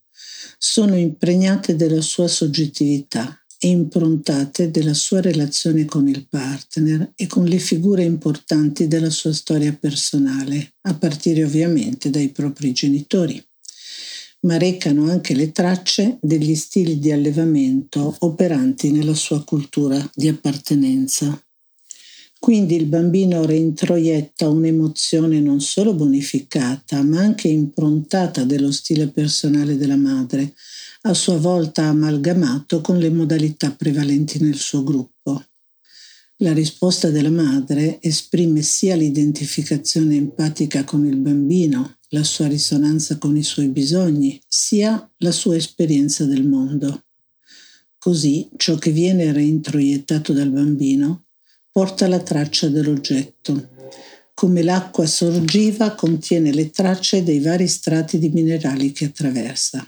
sono 0.56 0.96
impregnate 0.96 1.76
della 1.76 2.00
sua 2.00 2.28
soggettività 2.28 3.38
improntate 3.66 4.70
della 4.70 4.94
sua 4.94 5.20
relazione 5.20 5.84
con 5.84 6.06
il 6.06 6.26
partner 6.28 7.12
e 7.16 7.26
con 7.26 7.44
le 7.44 7.58
figure 7.58 8.04
importanti 8.04 8.86
della 8.86 9.10
sua 9.10 9.32
storia 9.32 9.72
personale, 9.72 10.74
a 10.82 10.94
partire 10.94 11.42
ovviamente 11.42 12.10
dai 12.10 12.28
propri 12.28 12.72
genitori 12.72 13.42
ma 14.40 14.56
recano 14.56 15.10
anche 15.10 15.34
le 15.34 15.50
tracce 15.50 16.18
degli 16.20 16.54
stili 16.54 16.98
di 16.98 17.10
allevamento 17.10 18.14
operanti 18.20 18.92
nella 18.92 19.14
sua 19.14 19.42
cultura 19.42 20.08
di 20.14 20.28
appartenenza. 20.28 21.42
Quindi 22.38 22.76
il 22.76 22.86
bambino 22.86 23.44
reintroietta 23.44 24.48
un'emozione 24.48 25.40
non 25.40 25.60
solo 25.60 25.92
bonificata, 25.92 27.02
ma 27.02 27.20
anche 27.20 27.48
improntata 27.48 28.44
dello 28.44 28.70
stile 28.70 29.08
personale 29.08 29.76
della 29.76 29.96
madre, 29.96 30.54
a 31.02 31.14
sua 31.14 31.36
volta 31.36 31.84
amalgamato 31.84 32.80
con 32.80 32.98
le 32.98 33.10
modalità 33.10 33.72
prevalenti 33.72 34.40
nel 34.42 34.56
suo 34.56 34.82
gruppo. 34.82 35.44
La 36.36 36.52
risposta 36.52 37.10
della 37.10 37.30
madre 37.30 37.98
esprime 38.00 38.62
sia 38.62 38.94
l'identificazione 38.94 40.16
empatica 40.16 40.84
con 40.84 41.04
il 41.04 41.16
bambino, 41.16 41.98
la 42.10 42.22
sua 42.22 42.46
risonanza 42.46 43.18
con 43.18 43.36
i 43.36 43.42
suoi 43.42 43.68
bisogni, 43.68 44.40
sia 44.46 45.10
la 45.18 45.32
sua 45.32 45.56
esperienza 45.56 46.24
del 46.24 46.46
mondo. 46.46 47.02
Così 47.98 48.48
ciò 48.56 48.76
che 48.76 48.92
viene 48.92 49.32
reintroiettato 49.32 50.32
dal 50.32 50.50
bambino 50.50 51.24
porta 51.70 52.08
la 52.08 52.20
traccia 52.20 52.68
dell'oggetto. 52.68 53.68
Come 54.34 54.62
l'acqua 54.62 55.06
sorgiva 55.06 55.94
contiene 55.94 56.52
le 56.52 56.70
tracce 56.70 57.22
dei 57.22 57.40
vari 57.40 57.66
strati 57.66 58.18
di 58.18 58.28
minerali 58.28 58.92
che 58.92 59.06
attraversa. 59.06 59.86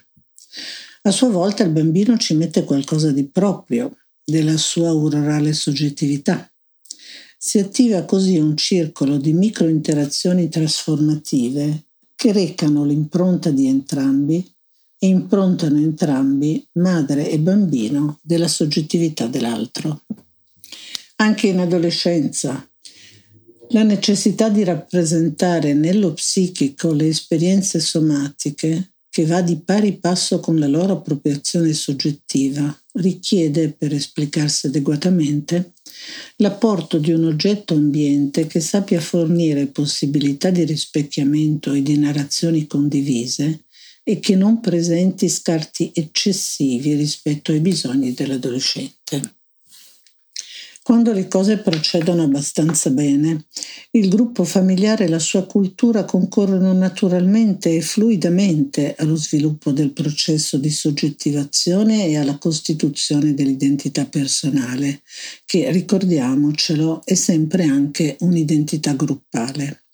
A 1.03 1.11
sua 1.11 1.31
volta 1.31 1.63
il 1.63 1.71
bambino 1.71 2.17
ci 2.17 2.35
mette 2.35 2.65
qualcosa 2.65 3.11
di 3.11 3.25
proprio, 3.25 3.97
della 4.25 4.57
sua 4.57 4.93
urorale 4.93 5.53
soggettività. 5.53 6.51
Si 7.39 7.59
attiva 7.59 8.05
così 8.05 8.37
un 8.37 8.57
circolo 8.57 9.17
di 9.17 9.33
microinterazioni 9.33 10.49
trasformative 10.49 11.85
che 12.15 12.33
recano 12.33 12.85
l'impronta 12.85 13.51
di 13.51 13.67
entrambi 13.67 14.47
e 14.99 15.07
improntano 15.07 15.79
entrambi, 15.79 16.67
madre 16.73 17.31
e 17.31 17.39
bambino, 17.39 18.19
della 18.23 18.49
soggettività 18.49 19.27
dell'altro. 19.27 20.03
Anche 21.21 21.49
in 21.49 21.59
adolescenza, 21.59 22.67
la 23.73 23.83
necessità 23.83 24.49
di 24.49 24.65
rappresentare 24.65 25.75
nello 25.75 26.15
psichico 26.15 26.95
le 26.95 27.09
esperienze 27.09 27.79
somatiche, 27.79 28.95
che 29.11 29.27
va 29.27 29.43
di 29.43 29.59
pari 29.59 29.99
passo 29.99 30.41
con 30.41 30.59
la 30.59 30.67
loro 30.67 30.95
appropriazione 30.95 31.75
soggettiva, 31.75 32.75
richiede, 32.93 33.71
per 33.71 33.93
esplicarsi 33.93 34.69
adeguatamente, 34.69 35.75
l'apporto 36.37 36.97
di 36.97 37.13
un 37.13 37.27
oggetto 37.27 37.75
ambiente 37.75 38.47
che 38.47 38.61
sappia 38.61 39.01
fornire 39.03 39.67
possibilità 39.67 40.49
di 40.49 40.65
rispecchiamento 40.65 41.75
e 41.75 41.83
di 41.83 41.99
narrazioni 41.99 42.67
condivise 42.67 43.67
e 44.03 44.21
che 44.21 44.37
non 44.37 44.61
presenti 44.61 45.29
scarti 45.29 45.91
eccessivi 45.95 46.95
rispetto 46.95 47.53
ai 47.53 47.61
bisogni 47.61 48.15
dell'adolescente. 48.15 49.00
Quando 50.91 51.13
le 51.13 51.29
cose 51.29 51.59
procedono 51.59 52.25
abbastanza 52.25 52.91
bene, 52.91 53.47
il 53.93 54.09
gruppo 54.09 54.43
familiare 54.43 55.05
e 55.05 55.09
la 55.09 55.21
sua 55.21 55.47
cultura 55.47 56.05
concorrono 56.05 56.73
naturalmente 56.73 57.77
e 57.77 57.81
fluidamente 57.81 58.97
allo 58.99 59.15
sviluppo 59.15 59.71
del 59.71 59.93
processo 59.93 60.59
di 60.59 60.69
soggettivazione 60.69 62.09
e 62.09 62.17
alla 62.17 62.39
costituzione 62.39 63.35
dell'identità 63.35 64.05
personale, 64.07 65.03
che, 65.45 65.71
ricordiamocelo, 65.71 67.03
è 67.05 67.15
sempre 67.15 67.67
anche 67.67 68.17
un'identità 68.23 68.93
gruppale. 68.95 69.85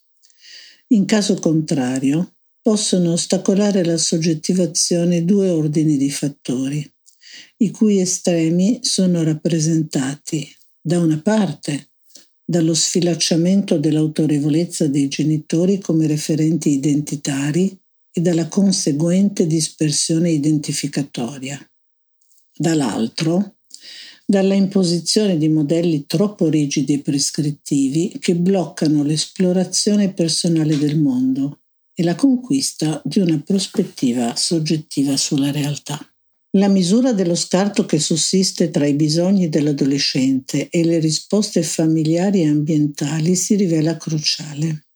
In 0.95 1.05
caso 1.05 1.35
contrario, 1.35 2.37
possono 2.63 3.13
ostacolare 3.13 3.85
la 3.85 3.99
soggettivazione 3.99 5.27
due 5.27 5.51
ordini 5.51 5.99
di 5.99 6.11
fattori, 6.11 6.91
i 7.59 7.71
cui 7.71 8.01
estremi 8.01 8.79
sono 8.81 9.23
rappresentati 9.23 10.57
da 10.87 11.01
una 11.01 11.19
parte 11.21 11.89
dallo 12.45 12.73
sfilacciamento 12.73 13.77
dell'autorevolezza 13.77 14.87
dei 14.87 15.09
genitori 15.09 15.81
come 15.81 16.07
referenti 16.07 16.71
identitari 16.71 17.77
e 18.13 18.21
dalla 18.21 18.47
conseguente 18.47 19.49
dispersione 19.49 20.31
identificatoria, 20.31 21.59
dall'altro 22.57 23.57
dalla 24.25 24.55
imposizione 24.55 25.37
di 25.39 25.49
modelli 25.49 26.07
troppo 26.07 26.49
rigidi 26.49 26.95
e 26.95 27.01
prescrittivi 27.01 28.17
che 28.21 28.37
bloccano 28.37 29.03
l'esplorazione 29.03 30.13
personale 30.13 30.79
del 30.79 31.01
mondo 31.01 31.63
e 31.95 32.05
la 32.05 32.15
conquista 32.15 33.03
di 33.05 33.19
una 33.19 33.41
prospettiva 33.45 34.37
soggettiva 34.37 35.17
sulla 35.17 35.51
realtà. 35.51 35.99
La 36.57 36.69
misura 36.69 37.13
dello 37.13 37.35
scarto 37.35 37.85
che 37.85 37.99
sussiste 37.99 38.71
tra 38.71 38.87
i 38.87 38.95
bisogni 38.95 39.51
dell'adolescente 39.51 40.71
e 40.71 40.85
le 40.85 40.99
risposte 41.01 41.63
familiari 41.63 42.41
e 42.41 42.49
ambientali 42.49 43.37
si 43.37 43.57
rivela 43.57 43.99
cruciale. 43.99 44.87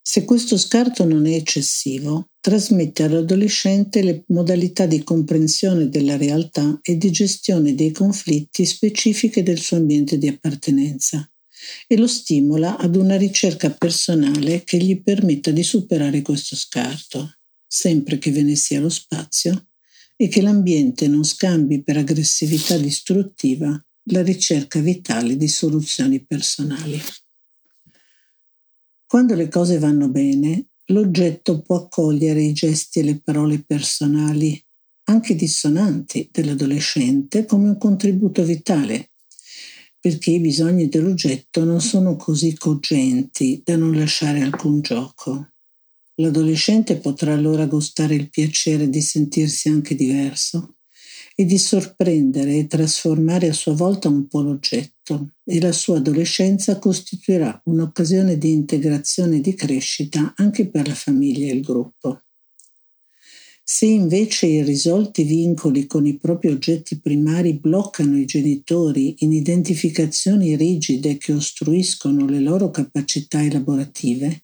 Se 0.00 0.24
questo 0.24 0.56
scarto 0.56 1.04
non 1.04 1.26
è 1.26 1.32
eccessivo, 1.34 2.28
trasmette 2.38 3.02
all'adolescente 3.02 4.00
le 4.04 4.22
modalità 4.28 4.86
di 4.86 5.02
comprensione 5.02 5.88
della 5.88 6.16
realtà 6.16 6.78
e 6.82 6.96
di 6.96 7.10
gestione 7.10 7.74
dei 7.74 7.90
conflitti 7.90 8.64
specifiche 8.64 9.42
del 9.42 9.58
suo 9.58 9.76
ambiente 9.76 10.18
di 10.18 10.28
appartenenza 10.28 11.28
e 11.88 11.96
lo 11.96 12.06
stimola 12.06 12.76
ad 12.78 12.94
una 12.94 13.16
ricerca 13.16 13.70
personale 13.70 14.62
che 14.62 14.78
gli 14.78 15.02
permetta 15.02 15.50
di 15.50 15.64
superare 15.64 16.22
questo 16.22 16.54
scarto, 16.54 17.38
sempre 17.66 18.18
che 18.18 18.30
ve 18.30 18.42
ne 18.44 18.54
sia 18.54 18.78
lo 18.78 18.88
spazio 18.88 19.64
e 20.22 20.28
che 20.28 20.42
l'ambiente 20.42 21.08
non 21.08 21.24
scambi 21.24 21.82
per 21.82 21.96
aggressività 21.96 22.76
distruttiva 22.76 23.82
la 24.10 24.22
ricerca 24.22 24.78
vitale 24.78 25.34
di 25.34 25.48
soluzioni 25.48 26.22
personali. 26.22 27.00
Quando 29.06 29.34
le 29.34 29.48
cose 29.48 29.78
vanno 29.78 30.10
bene, 30.10 30.66
l'oggetto 30.88 31.62
può 31.62 31.76
accogliere 31.76 32.42
i 32.42 32.52
gesti 32.52 32.98
e 32.98 33.04
le 33.04 33.20
parole 33.20 33.64
personali, 33.66 34.62
anche 35.04 35.34
dissonanti, 35.34 36.28
dell'adolescente 36.30 37.46
come 37.46 37.70
un 37.70 37.78
contributo 37.78 38.44
vitale, 38.44 39.12
perché 39.98 40.32
i 40.32 40.40
bisogni 40.40 40.90
dell'oggetto 40.90 41.64
non 41.64 41.80
sono 41.80 42.16
così 42.16 42.54
cogenti 42.58 43.62
da 43.64 43.74
non 43.74 43.96
lasciare 43.96 44.42
alcun 44.42 44.82
gioco. 44.82 45.52
L'adolescente 46.20 46.96
potrà 46.96 47.32
allora 47.32 47.64
gustare 47.64 48.14
il 48.14 48.28
piacere 48.28 48.90
di 48.90 49.00
sentirsi 49.00 49.70
anche 49.70 49.94
diverso 49.94 50.76
e 51.34 51.46
di 51.46 51.56
sorprendere 51.56 52.58
e 52.58 52.66
trasformare 52.66 53.48
a 53.48 53.54
sua 53.54 53.72
volta 53.72 54.08
un 54.08 54.28
po' 54.28 54.42
l'oggetto 54.42 55.36
e 55.42 55.58
la 55.60 55.72
sua 55.72 55.96
adolescenza 55.96 56.78
costituirà 56.78 57.58
un'occasione 57.64 58.36
di 58.36 58.50
integrazione 58.50 59.36
e 59.36 59.40
di 59.40 59.54
crescita 59.54 60.34
anche 60.36 60.68
per 60.68 60.88
la 60.88 60.94
famiglia 60.94 61.46
e 61.46 61.54
il 61.54 61.62
gruppo. 61.62 62.20
Se 63.64 63.86
invece 63.86 64.46
i 64.46 64.62
risolti 64.62 65.22
vincoli 65.22 65.86
con 65.86 66.04
i 66.04 66.18
propri 66.18 66.48
oggetti 66.48 67.00
primari 67.00 67.58
bloccano 67.58 68.18
i 68.18 68.26
genitori 68.26 69.14
in 69.20 69.32
identificazioni 69.32 70.54
rigide 70.54 71.16
che 71.16 71.32
ostruiscono 71.32 72.26
le 72.26 72.40
loro 72.40 72.70
capacità 72.70 73.42
elaborative, 73.42 74.42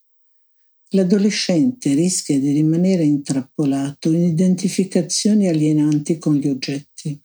l'adolescente 0.91 1.95
rischia 1.95 2.39
di 2.39 2.53
rimanere 2.53 3.03
intrappolato 3.03 4.11
in 4.13 4.23
identificazioni 4.23 5.49
alienanti 5.49 6.19
con 6.19 6.37
gli 6.37 6.49
oggetti, 6.49 7.21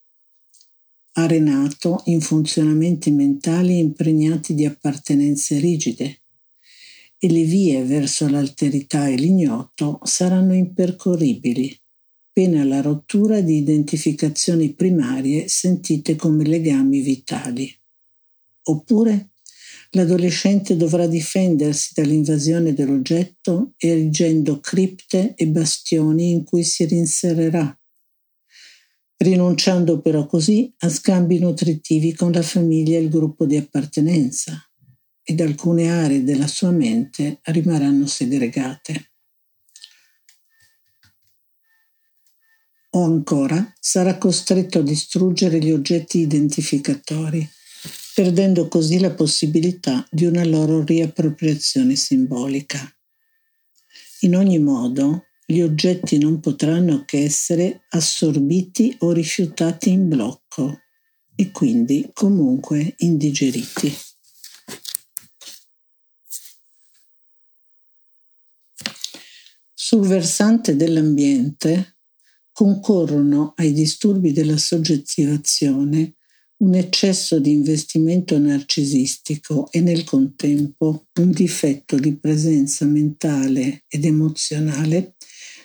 arenato 1.14 2.02
in 2.06 2.22
funzionamenti 2.22 3.12
mentali 3.12 3.78
impregnati 3.78 4.56
di 4.56 4.66
appartenenze 4.66 5.60
rigide 5.60 6.22
e 7.18 7.30
le 7.30 7.44
vie 7.44 7.84
verso 7.84 8.28
l'alterità 8.28 9.08
e 9.08 9.16
l'ignoto 9.16 10.00
saranno 10.04 10.56
impercorribili, 10.56 11.80
pena 12.34 12.64
la 12.64 12.82
rottura 12.82 13.42
di 13.42 13.58
identificazioni 13.58 14.74
primarie 14.74 15.48
sentite 15.48 16.16
come 16.16 16.44
legami 16.46 17.02
vitali. 17.02 17.72
Oppure 18.64 19.31
l'adolescente 19.92 20.78
dovrà 20.78 21.08
difendersi 21.08 21.92
dall'invasione 21.94 22.74
dell'oggetto 22.74 23.74
erigendo 23.78 24.60
cripte 24.60 25.34
e 25.36 25.48
bastioni 25.48 26.32
in 26.32 26.44
cui 26.44 26.64
si 26.64 26.86
rinsererà, 26.86 27.78
rinunciando 29.18 30.02
però 30.02 30.26
così 30.28 30.74
a 30.80 30.90
scambi 30.90 31.40
nutritivi 31.40 32.14
con 32.14 32.32
la 32.32 32.42
famiglia 32.42 32.98
e 32.98 33.02
il 33.02 33.10
gruppo 33.10 33.46
di 33.46 33.58
appartenenza, 33.58 34.66
ed 35.24 35.42
alcune 35.42 35.90
aree 35.90 36.24
della 36.24 36.48
sua 36.48 36.72
mente 36.72 37.40
rimarranno 37.44 38.08
segregate. 38.08 39.12
O 42.94 43.04
ancora 43.04 43.74
sarà 43.80 44.18
costretto 44.18 44.80
a 44.80 44.84
distruggere 44.84 45.60
gli 45.60 45.72
oggetti 45.72 46.20
identificatori 46.20 47.48
perdendo 48.14 48.68
così 48.68 49.00
la 49.00 49.12
possibilità 49.12 50.06
di 50.12 50.26
una 50.26 50.44
loro 50.44 50.84
riappropriazione 50.84 51.96
simbolica. 51.96 52.80
In 54.22 54.36
ogni 54.36 54.60
modo, 54.60 55.28
gli 55.46 55.62
oggetti 55.62 56.18
non 56.18 56.40
potranno 56.40 57.04
che 57.06 57.24
essere 57.24 57.86
assorbiti 57.90 58.96
o 59.00 59.12
rifiutati 59.12 59.90
in 59.90 60.08
blocco 60.08 60.80
e 61.36 61.52
quindi 61.52 62.10
comunque 62.14 62.94
indigeriti. 62.98 63.94
Sul 69.74 70.08
versante 70.08 70.76
dell'ambiente 70.76 71.98
concorrono 72.52 73.54
ai 73.56 73.74
disturbi 73.74 74.32
della 74.32 74.58
soggettivazione 74.58 76.16
un 76.62 76.76
eccesso 76.76 77.40
di 77.40 77.52
investimento 77.52 78.38
narcisistico 78.38 79.72
e 79.72 79.82
nel 79.82 80.04
contempo 80.04 81.08
un 81.20 81.32
difetto 81.32 81.98
di 81.98 82.16
presenza 82.16 82.86
mentale 82.86 83.84
ed 83.88 84.06
emozionale 84.06 85.16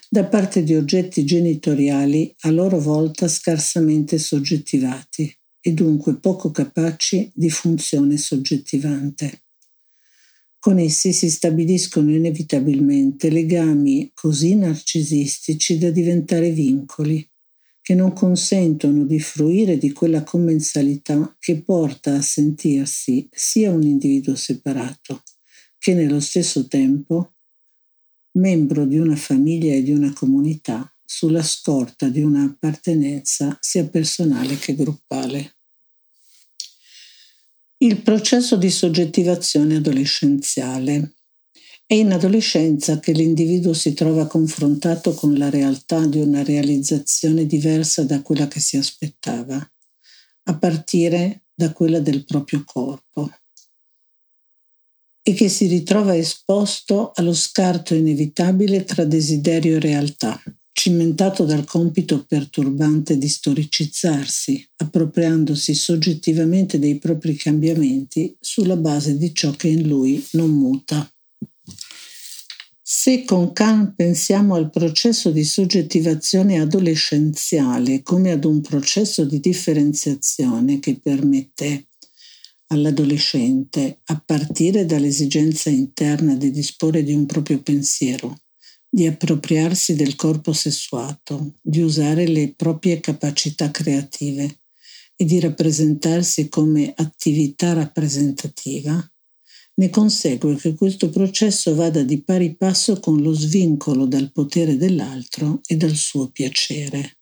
da 0.09 0.25
parte 0.25 0.63
di 0.63 0.75
oggetti 0.75 1.25
genitoriali 1.25 2.35
a 2.41 2.51
loro 2.51 2.81
volta 2.81 3.29
scarsamente 3.29 4.19
soggettivati 4.19 5.35
e 5.61 5.73
dunque 5.73 6.19
poco 6.19 6.51
capaci 6.51 7.31
di 7.35 7.51
funzione 7.51 8.17
soggettivante. 8.17 9.43
Con 10.59 10.79
essi 10.79 11.13
si 11.13 11.29
stabiliscono 11.29 12.11
inevitabilmente 12.11 13.29
legami 13.29 14.11
così 14.15 14.55
narcisistici 14.55 15.77
da 15.77 15.91
diventare 15.91 16.51
vincoli 16.51 17.29
che 17.87 17.95
non 17.95 18.13
consentono 18.13 19.05
di 19.05 19.21
fruire 19.21 19.79
di 19.79 19.93
quella 19.93 20.25
commensalità 20.25 21.37
che 21.39 21.63
porta 21.63 22.17
a 22.17 22.21
sentirsi 22.21 23.29
sia 23.31 23.71
un 23.71 23.85
individuo 23.85 24.35
separato 24.35 25.23
che 25.79 25.95
nello 25.95 26.19
stesso 26.19 26.67
tempo 26.67 27.35
membro 28.33 28.87
di 28.87 28.99
una 28.99 29.15
famiglia 29.15 29.73
e 29.73 29.85
di 29.85 29.93
una 29.93 30.13
comunità 30.13 30.93
sulla 31.05 31.45
scorta 31.45 32.09
di 32.09 32.23
un'appartenenza 32.23 33.57
sia 33.61 33.87
personale 33.87 34.57
che 34.57 34.75
gruppale. 34.75 35.59
Il 37.77 38.03
processo 38.03 38.57
di 38.57 38.69
soggettivazione 38.69 39.77
adolescenziale 39.77 41.15
è 41.89 41.95
in 41.95 42.11
adolescenza 42.13 42.99
che 42.99 43.13
l'individuo 43.13 43.73
si 43.73 43.95
trova 43.95 44.27
confrontato 44.27 45.15
con 45.15 45.35
la 45.35 45.49
realtà 45.51 46.05
di 46.05 46.19
una 46.19 46.43
realizzazione 46.43 47.47
diversa 47.47 48.03
da 48.03 48.23
quella 48.23 48.49
che 48.49 48.59
si 48.59 48.77
aspettava, 48.77 49.57
a 50.49 50.59
partire 50.59 51.45
da 51.55 51.73
quella 51.73 52.01
del 52.01 52.25
proprio 52.25 52.65
corpo, 52.65 53.31
e 55.23 55.33
che 55.35 55.49
si 55.49 55.69
ritrova 55.69 56.17
esposto 56.17 57.13
allo 57.15 57.35
scarto 57.35 57.95
inevitabile 57.95 58.83
tra 58.83 59.05
desiderio 59.05 59.77
e 59.77 59.81
realtà, 59.81 60.43
cimentato 60.73 61.45
dal 61.45 61.65
compito 61.65 62.25
perturbante 62.25 63.17
di 63.17 63.29
storicizzarsi, 63.29 64.71
appropriandosi 64.77 65.73
soggettivamente 65.73 66.81
dei 66.81 66.99
propri 66.99 67.37
cambiamenti 67.37 68.37
sulla 68.41 68.77
base 68.77 69.17
di 69.17 69.33
ciò 69.33 69.53
che 69.53 69.69
in 69.69 69.87
lui 69.87 70.25
non 70.33 70.51
muta. 70.51 71.09
Se 72.89 73.25
con 73.25 73.53
Kant 73.53 73.97
pensiamo 73.97 74.55
al 74.55 74.71
processo 74.71 75.33
di 75.33 75.43
soggettivazione 75.43 76.61
adolescenziale 76.61 78.05
come 78.05 78.31
ad 78.31 78.45
un 78.45 78.61
processo 78.61 79.25
di 79.25 79.41
differenziazione 79.41 80.79
che 80.79 80.97
permette 81.03 81.89
all'adolescente, 82.69 84.03
a 84.05 84.23
partire 84.25 84.87
dall'esigenza 84.87 85.69
interna 85.69 86.37
di 86.37 86.53
disporre 86.53 87.03
di 87.03 87.13
un 87.13 87.27
proprio 87.27 87.61
pensiero, 87.61 88.43
di 88.89 89.05
appropriarsi 89.09 89.97
del 89.97 90.15
corpo 90.15 90.53
sessuato, 90.53 91.55
di 91.61 91.81
usare 91.81 92.29
le 92.29 92.55
proprie 92.55 93.01
capacità 93.01 93.73
creative 93.73 94.61
e 95.17 95.25
di 95.25 95.41
rappresentarsi 95.41 96.49
come 96.49 96.93
attività 96.95 97.73
rappresentativa, 97.73 99.05
ne 99.79 99.91
consegue 99.91 100.57
che 100.57 100.75
questo 100.75 101.11
processo 101.11 101.75
vada 101.75 102.03
di 102.03 102.23
pari 102.23 102.57
passo 102.57 102.99
con 102.99 103.21
lo 103.21 103.33
svincolo 103.33 104.07
dal 104.07 104.33
potere 104.33 104.77
dell'altro 104.77 105.61
e 105.67 105.77
dal 105.77 105.95
suo 105.95 106.31
piacere 106.31 107.19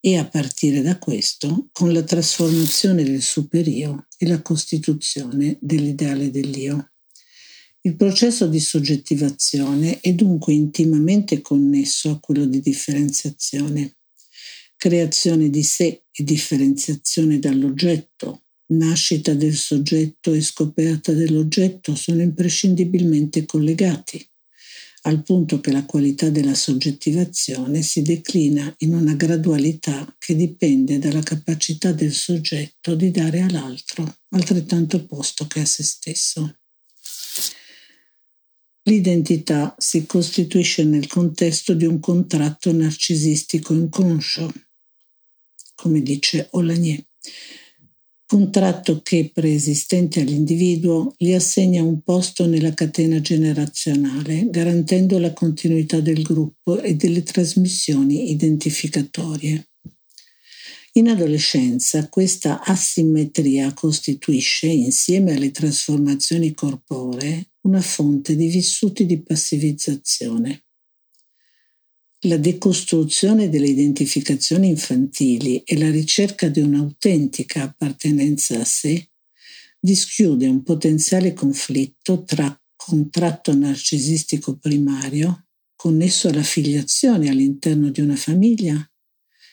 e 0.00 0.16
a 0.16 0.26
partire 0.26 0.82
da 0.82 0.98
questo 0.98 1.68
con 1.72 1.92
la 1.92 2.02
trasformazione 2.02 3.04
del 3.04 3.22
superio 3.22 4.06
e 4.18 4.26
la 4.26 4.42
costituzione 4.42 5.56
dell'ideale 5.60 6.30
dell'io. 6.30 6.90
Il 7.82 7.96
processo 7.96 8.46
di 8.48 8.60
soggettivazione 8.60 10.00
è 10.00 10.12
dunque 10.14 10.52
intimamente 10.52 11.40
connesso 11.42 12.10
a 12.10 12.18
quello 12.18 12.44
di 12.44 12.60
differenziazione. 12.60 13.98
Creazione 14.76 15.48
di 15.48 15.62
sé 15.62 16.04
e 16.10 16.24
differenziazione 16.24 17.38
dall'oggetto, 17.38 18.43
nascita 18.66 19.34
del 19.34 19.54
soggetto 19.54 20.32
e 20.32 20.40
scoperta 20.40 21.12
dell'oggetto 21.12 21.94
sono 21.94 22.22
imprescindibilmente 22.22 23.44
collegati, 23.44 24.26
al 25.02 25.22
punto 25.22 25.60
che 25.60 25.70
la 25.70 25.84
qualità 25.84 26.30
della 26.30 26.54
soggettivazione 26.54 27.82
si 27.82 28.00
declina 28.02 28.72
in 28.78 28.94
una 28.94 29.14
gradualità 29.14 30.14
che 30.18 30.34
dipende 30.34 30.98
dalla 30.98 31.22
capacità 31.22 31.92
del 31.92 32.12
soggetto 32.12 32.94
di 32.94 33.10
dare 33.10 33.42
all'altro 33.42 34.20
altrettanto 34.30 35.04
posto 35.04 35.46
che 35.46 35.60
a 35.60 35.64
se 35.66 35.82
stesso. 35.82 36.56
L'identità 38.86 39.74
si 39.78 40.04
costituisce 40.04 40.84
nel 40.84 41.06
contesto 41.06 41.74
di 41.74 41.86
un 41.86 42.00
contratto 42.00 42.70
narcisistico 42.72 43.72
inconscio, 43.72 44.52
come 45.74 46.02
dice 46.02 46.48
Olagnier 46.52 47.02
contratto 48.26 49.00
che, 49.02 49.30
preesistente 49.32 50.20
all'individuo, 50.20 51.14
gli 51.16 51.32
assegna 51.32 51.82
un 51.82 52.00
posto 52.02 52.46
nella 52.46 52.72
catena 52.72 53.20
generazionale, 53.20 54.48
garantendo 54.50 55.18
la 55.18 55.32
continuità 55.32 56.00
del 56.00 56.22
gruppo 56.22 56.80
e 56.80 56.94
delle 56.94 57.22
trasmissioni 57.22 58.30
identificatorie. 58.30 59.68
In 60.96 61.08
adolescenza 61.08 62.08
questa 62.08 62.62
asimmetria 62.62 63.72
costituisce, 63.74 64.68
insieme 64.68 65.34
alle 65.34 65.50
trasformazioni 65.50 66.54
corporee, 66.54 67.50
una 67.62 67.80
fonte 67.80 68.36
di 68.36 68.46
vissuti 68.46 69.04
di 69.04 69.20
passivizzazione. 69.20 70.63
La 72.26 72.38
decostruzione 72.38 73.50
delle 73.50 73.68
identificazioni 73.68 74.68
infantili 74.68 75.62
e 75.62 75.76
la 75.76 75.90
ricerca 75.90 76.48
di 76.48 76.60
un'autentica 76.60 77.64
appartenenza 77.64 78.58
a 78.58 78.64
sé 78.64 79.10
dischiude 79.78 80.46
un 80.46 80.62
potenziale 80.62 81.34
conflitto 81.34 82.24
tra 82.24 82.58
contratto 82.74 83.54
narcisistico 83.54 84.56
primario, 84.56 85.48
connesso 85.76 86.28
alla 86.28 86.42
filiazione 86.42 87.28
all'interno 87.28 87.90
di 87.90 88.00
una 88.00 88.16
famiglia, 88.16 88.90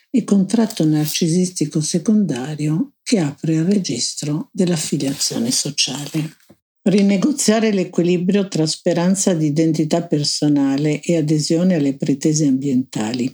e 0.10 0.24
contratto 0.24 0.86
narcisistico 0.86 1.82
secondario 1.82 2.94
che 3.04 3.20
apre 3.20 3.58
al 3.58 3.66
registro 3.66 4.50
della 4.54 4.78
filiazione 4.78 5.52
sociale. 5.52 6.38
Rinegoziare 6.84 7.72
l'equilibrio 7.72 8.48
tra 8.48 8.66
speranza 8.66 9.36
di 9.36 9.46
identità 9.46 10.02
personale 10.02 11.00
e 11.02 11.16
adesione 11.16 11.76
alle 11.76 11.96
pretese 11.96 12.48
ambientali, 12.48 13.32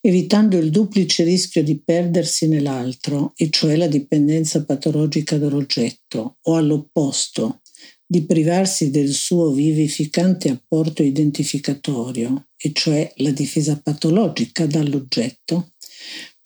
evitando 0.00 0.56
il 0.56 0.70
duplice 0.70 1.24
rischio 1.24 1.64
di 1.64 1.82
perdersi 1.82 2.46
nell'altro, 2.46 3.32
e 3.34 3.50
cioè 3.50 3.74
la 3.74 3.88
dipendenza 3.88 4.64
patologica 4.64 5.36
dall'oggetto, 5.36 6.36
o 6.42 6.54
all'opposto, 6.54 7.60
di 8.06 8.24
privarsi 8.24 8.90
del 8.90 9.10
suo 9.10 9.50
vivificante 9.50 10.48
apporto 10.48 11.02
identificatorio, 11.02 12.50
e 12.56 12.70
cioè 12.72 13.12
la 13.16 13.32
difesa 13.32 13.80
patologica 13.82 14.64
dall'oggetto, 14.64 15.72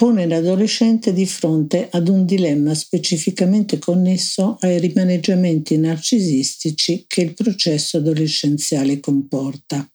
pone 0.00 0.26
l'adolescente 0.26 1.12
di 1.12 1.26
fronte 1.26 1.88
ad 1.90 2.08
un 2.08 2.24
dilemma 2.24 2.72
specificamente 2.72 3.78
connesso 3.78 4.56
ai 4.60 4.78
rimaneggiamenti 4.78 5.76
narcisistici 5.76 7.04
che 7.06 7.20
il 7.20 7.34
processo 7.34 7.98
adolescenziale 7.98 8.98
comporta, 8.98 9.86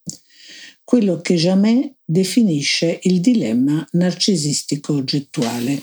quello 0.84 1.20
che 1.20 1.34
Jamais 1.34 1.90
definisce 2.04 3.00
il 3.02 3.20
dilemma 3.20 3.84
narcisistico 3.94 4.92
oggettuale. 4.94 5.82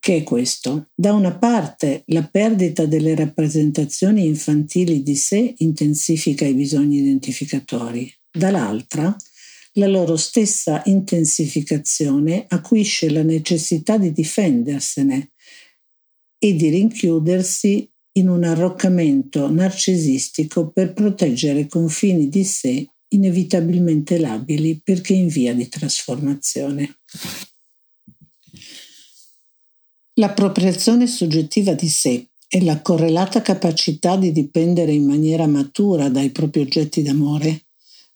Che 0.00 0.16
è 0.16 0.22
questo? 0.24 0.88
Da 0.96 1.12
una 1.12 1.38
parte 1.38 2.02
la 2.06 2.24
perdita 2.24 2.84
delle 2.86 3.14
rappresentazioni 3.14 4.26
infantili 4.26 5.04
di 5.04 5.14
sé 5.14 5.54
intensifica 5.58 6.44
i 6.44 6.54
bisogni 6.54 6.98
identificatori, 6.98 8.12
dall'altra 8.28 9.16
la 9.74 9.86
loro 9.86 10.16
stessa 10.16 10.82
intensificazione 10.86 12.46
acuisce 12.48 13.10
la 13.10 13.22
necessità 13.22 13.98
di 13.98 14.12
difendersene 14.12 15.32
e 16.38 16.54
di 16.54 16.68
rinchiudersi 16.68 17.90
in 18.12 18.28
un 18.28 18.44
arroccamento 18.44 19.50
narcisistico 19.50 20.70
per 20.70 20.92
proteggere 20.92 21.66
confini 21.66 22.28
di 22.28 22.44
sé 22.44 22.88
inevitabilmente 23.08 24.18
labili 24.18 24.80
perché 24.82 25.14
in 25.14 25.28
via 25.28 25.54
di 25.54 25.68
trasformazione. 25.68 26.98
L'appropriazione 30.14 31.06
soggettiva 31.06 31.74
di 31.74 31.88
sé 31.88 32.26
e 32.48 32.62
la 32.62 32.80
correlata 32.80 33.40
capacità 33.40 34.16
di 34.16 34.32
dipendere 34.32 34.92
in 34.92 35.06
maniera 35.06 35.46
matura 35.46 36.08
dai 36.08 36.30
propri 36.30 36.62
oggetti 36.62 37.02
d'amore 37.02 37.67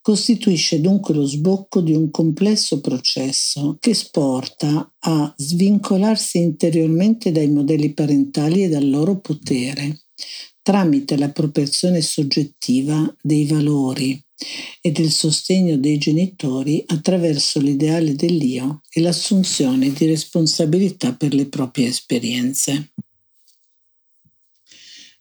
costituisce 0.02 0.80
dunque 0.80 1.14
lo 1.14 1.24
sbocco 1.24 1.80
di 1.80 1.94
un 1.94 2.10
complesso 2.10 2.80
processo 2.80 3.76
che 3.78 3.94
sporta 3.94 4.92
a 4.98 5.34
svincolarsi 5.36 6.38
interiormente 6.38 7.30
dai 7.30 7.48
modelli 7.48 7.94
parentali 7.94 8.64
e 8.64 8.68
dal 8.68 8.88
loro 8.90 9.20
potere, 9.20 10.06
tramite 10.60 11.16
l'appropriazione 11.16 12.02
soggettiva 12.02 13.14
dei 13.22 13.46
valori 13.46 14.20
e 14.80 14.90
del 14.90 15.10
sostegno 15.10 15.76
dei 15.76 15.98
genitori 15.98 16.82
attraverso 16.86 17.60
l'ideale 17.60 18.16
dell'io 18.16 18.82
e 18.90 19.00
l'assunzione 19.00 19.92
di 19.92 20.06
responsabilità 20.06 21.14
per 21.14 21.32
le 21.32 21.46
proprie 21.46 21.86
esperienze. 21.86 22.92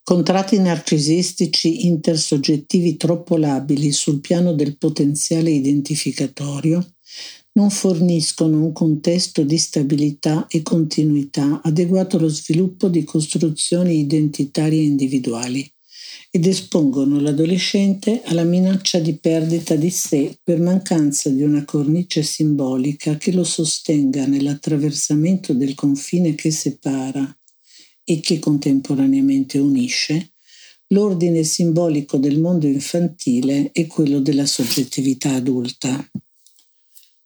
Contratti 0.04 0.58
narcisistici 0.60 1.86
intersoggettivi 1.86 2.98
troppo 2.98 3.38
labili 3.38 3.92
sul 3.92 4.20
piano 4.20 4.54
del 4.54 4.78
potenziale 4.78 5.52
identificatorio 5.52 6.96
non 7.54 7.70
forniscono 7.70 8.64
un 8.64 8.72
contesto 8.72 9.44
di 9.44 9.58
stabilità 9.58 10.48
e 10.48 10.64
continuità 10.64 11.62
adeguato 11.64 12.18
allo 12.18 12.30
sviluppo 12.30 12.88
di 12.88 13.04
costruzioni 13.04 14.00
identitarie 14.00 14.82
individuali 14.82 15.70
ed 16.32 16.48
espongono 16.48 17.20
l'adolescente 17.20 18.22
alla 18.24 18.46
minaccia 18.46 19.00
di 19.00 19.18
perdita 19.18 19.76
di 19.76 19.90
sé 19.90 20.36
per 20.42 20.60
mancanza 20.60 21.30
di 21.30 21.44
una 21.44 21.66
cornice 21.66 22.24
simbolica 22.24 23.18
che 23.18 23.34
lo 23.34 23.44
sostenga 23.44 24.26
nell'attraversamento 24.26 25.54
del 25.54 25.76
confine 25.76 26.34
che 26.34 26.50
separa 26.50 27.36
e 28.04 28.20
che 28.20 28.40
contemporaneamente 28.40 29.58
unisce, 29.58 30.32
l'ordine 30.88 31.44
simbolico 31.44 32.18
del 32.18 32.40
mondo 32.40 32.68
infantile 32.68 33.72
e 33.72 33.88
quello 33.88 34.20
della 34.20 34.46
soggettività 34.46 35.34
adulta. 35.34 36.06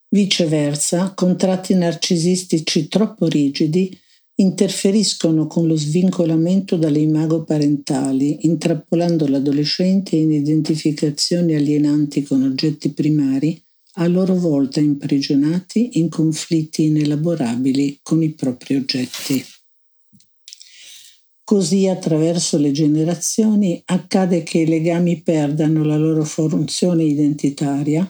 Viceversa, 0.08 1.12
contratti 1.14 1.74
narcisistici 1.74 2.88
troppo 2.88 3.26
rigidi 3.26 3.98
interferiscono 4.38 5.46
con 5.46 5.66
lo 5.66 5.76
svincolamento 5.76 6.76
dalle 6.76 7.00
imago 7.00 7.42
parentali, 7.44 8.46
intrappolando 8.46 9.26
l'adolescente 9.26 10.16
in 10.16 10.30
identificazioni 10.30 11.54
alienanti 11.54 12.22
con 12.22 12.42
oggetti 12.42 12.90
primari, 12.90 13.60
a 13.94 14.06
loro 14.06 14.34
volta 14.34 14.78
imprigionati 14.78 15.98
in 15.98 16.10
conflitti 16.10 16.84
inelaborabili 16.84 18.00
con 18.02 18.22
i 18.22 18.30
propri 18.30 18.76
oggetti. 18.76 19.42
Così 21.48 21.86
attraverso 21.86 22.58
le 22.58 22.72
generazioni 22.72 23.80
accade 23.84 24.42
che 24.42 24.58
i 24.58 24.66
legami 24.66 25.22
perdano 25.22 25.84
la 25.84 25.96
loro 25.96 26.24
funzione 26.24 27.04
identitaria 27.04 28.04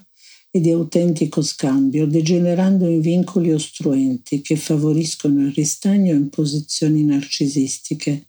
e 0.51 0.59
di 0.59 0.71
autentico 0.71 1.43
scambio, 1.43 2.07
degenerando 2.07 2.89
in 2.89 3.03
vincoli 3.03 3.53
ostruenti 3.53 4.41
che 4.41 4.57
favoriscono 4.57 5.43
il 5.43 5.53
ristagno 5.53 6.15
in 6.15 6.31
posizioni 6.31 7.05
narcisistiche 7.05 8.29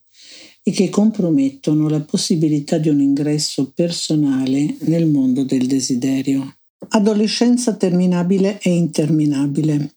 e 0.61 0.71
che 0.71 0.89
compromettono 0.89 1.87
la 1.87 2.01
possibilità 2.01 2.77
di 2.77 2.89
un 2.89 2.99
ingresso 2.99 3.71
personale 3.73 4.75
nel 4.79 5.05
mondo 5.05 5.45
del 5.45 5.67
desiderio. 5.67 6.57
Adolescenza 6.89 7.73
terminabile 7.75 8.59
e 8.61 8.71
interminabile 8.71 9.96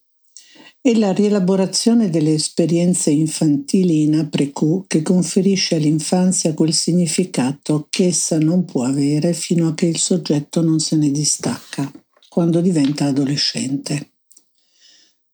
e 0.83 0.97
la 0.97 1.13
rielaborazione 1.13 2.09
delle 2.09 2.33
esperienze 2.33 3.11
infantili 3.11 4.01
in 4.01 4.15
après-coup 4.15 4.87
che 4.87 5.03
conferisce 5.03 5.75
all'infanzia 5.75 6.55
quel 6.55 6.73
significato 6.73 7.85
che 7.89 8.07
essa 8.07 8.39
non 8.39 8.65
può 8.65 8.83
avere 8.83 9.33
fino 9.33 9.67
a 9.67 9.75
che 9.75 9.85
il 9.85 9.99
soggetto 9.99 10.61
non 10.61 10.79
se 10.79 10.95
ne 10.95 11.11
distacca, 11.11 11.91
quando 12.27 12.61
diventa 12.61 13.05
adolescente. 13.05 14.13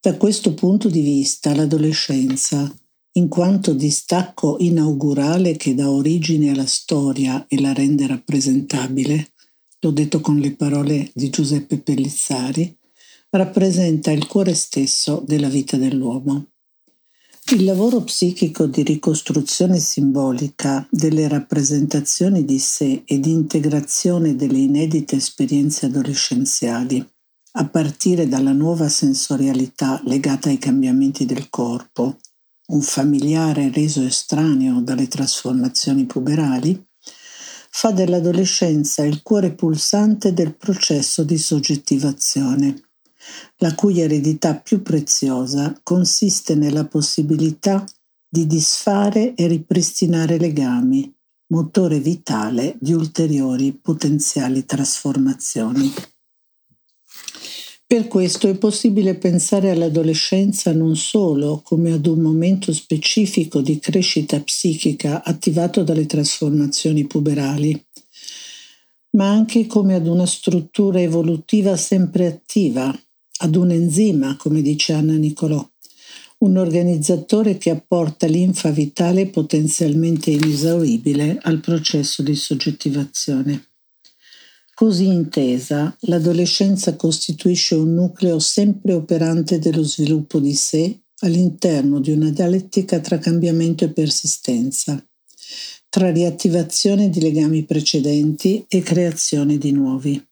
Da 0.01 0.17
questo 0.17 0.53
punto 0.53 0.89
di 0.89 1.01
vista 1.01 1.55
l'adolescenza, 1.55 2.73
in 3.13 3.29
quanto 3.29 3.73
distacco 3.73 4.57
inaugurale 4.59 5.55
che 5.55 5.73
dà 5.73 5.89
origine 5.89 6.51
alla 6.51 6.65
storia 6.65 7.45
e 7.47 7.59
la 7.59 7.73
rende 7.73 8.05
rappresentabile, 8.05 9.31
l'ho 9.79 9.91
detto 9.91 10.19
con 10.19 10.37
le 10.39 10.55
parole 10.55 11.09
di 11.13 11.29
Giuseppe 11.29 11.79
Pellizzari, 11.79 12.76
rappresenta 13.29 14.11
il 14.11 14.25
cuore 14.27 14.53
stesso 14.53 15.23
della 15.25 15.49
vita 15.49 15.77
dell'uomo. 15.77 16.47
Il 17.53 17.63
lavoro 17.63 18.01
psichico 18.01 18.65
di 18.65 18.83
ricostruzione 18.83 19.79
simbolica 19.79 20.85
delle 20.89 21.27
rappresentazioni 21.29 22.43
di 22.43 22.59
sé 22.59 23.03
e 23.05 23.19
di 23.19 23.31
integrazione 23.31 24.35
delle 24.35 24.57
inedite 24.57 25.15
esperienze 25.15 25.85
adolescenziali, 25.85 27.05
a 27.53 27.65
partire 27.65 28.27
dalla 28.27 28.51
nuova 28.51 28.89
sensorialità 28.89 30.01
legata 30.05 30.49
ai 30.49 30.57
cambiamenti 30.57 31.25
del 31.25 31.49
corpo, 31.49 32.17
un 32.67 32.81
familiare 32.81 33.71
reso 33.71 34.03
estraneo 34.03 34.81
dalle 34.81 35.07
trasformazioni 35.07 36.05
puberali, 36.05 36.85
fa 37.69 37.91
dell'adolescenza 37.91 39.03
il 39.03 39.21
cuore 39.21 39.53
pulsante 39.53 40.33
del 40.33 40.53
processo 40.55 41.23
di 41.23 41.37
soggettivazione 41.37 42.86
la 43.57 43.73
cui 43.75 43.99
eredità 43.99 44.55
più 44.55 44.81
preziosa 44.81 45.79
consiste 45.83 46.55
nella 46.55 46.85
possibilità 46.85 47.85
di 48.29 48.45
disfare 48.45 49.33
e 49.35 49.47
ripristinare 49.47 50.37
legami, 50.37 51.13
motore 51.47 51.99
vitale 51.99 52.75
di 52.79 52.93
ulteriori 52.93 53.71
potenziali 53.71 54.65
trasformazioni. 54.65 55.93
Per 57.87 58.09
questo 58.09 58.49
è 58.49 58.57
possibile 58.57 59.15
pensare 59.15 59.71
all'adolescenza 59.71 60.73
non 60.73 60.97
solo 60.97 61.61
come 61.63 61.93
ad 61.93 62.05
un 62.05 62.19
momento 62.19 62.73
specifico 62.73 63.61
di 63.61 63.79
crescita 63.79 64.41
psichica 64.41 65.23
attivato 65.23 65.83
dalle 65.83 66.05
trasformazioni 66.05 67.07
puberali, 67.07 67.81
ma 69.11 69.29
anche 69.29 69.67
come 69.67 69.95
ad 69.95 70.05
una 70.05 70.25
struttura 70.25 70.99
evolutiva 70.99 71.77
sempre 71.77 72.25
attiva, 72.25 72.93
ad 73.37 73.55
un 73.55 73.71
enzima, 73.71 74.35
come 74.37 74.61
dice 74.61 74.93
Anna 74.93 75.15
Nicolò, 75.15 75.67
un 76.39 76.57
organizzatore 76.57 77.57
che 77.57 77.71
apporta 77.71 78.27
linfa 78.27 78.69
vitale 78.69 79.27
potenzialmente 79.27 80.29
inesauribile 80.31 81.39
al 81.41 81.59
processo 81.59 82.21
di 82.21 82.35
soggettivazione. 82.35 83.69
Così 84.73 85.07
intesa, 85.07 85.95
l'adolescenza 86.01 86.95
costituisce 86.95 87.73
un 87.73 87.95
nucleo 87.95 88.37
sempre 88.37 88.93
operante 88.93 89.57
dello 89.57 89.81
sviluppo 89.81 90.39
di 90.39 90.53
sé 90.53 90.99
all'interno 91.21 91.99
di 91.99 92.11
una 92.11 92.29
dialettica 92.29 92.99
tra 92.99 93.17
cambiamento 93.17 93.85
e 93.85 93.89
persistenza, 93.89 95.03
tra 95.89 96.11
riattivazione 96.11 97.09
di 97.09 97.21
legami 97.21 97.63
precedenti 97.63 98.65
e 98.67 98.81
creazione 98.83 99.57
di 99.57 99.71
nuovi. 99.71 100.23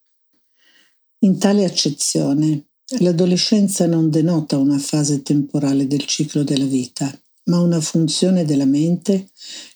In 1.20 1.38
tale 1.38 1.64
accezione, 1.64 2.66
l'adolescenza 2.98 3.86
non 3.86 4.10
denota 4.10 4.58
una 4.58 4.78
fase 4.78 5.22
temporale 5.22 5.86
del 5.86 6.04
ciclo 6.06 6.44
della 6.44 6.64
vita, 6.64 7.12
ma 7.44 7.60
una 7.60 7.80
funzione 7.80 8.44
della 8.44 8.64
mente 8.64 9.30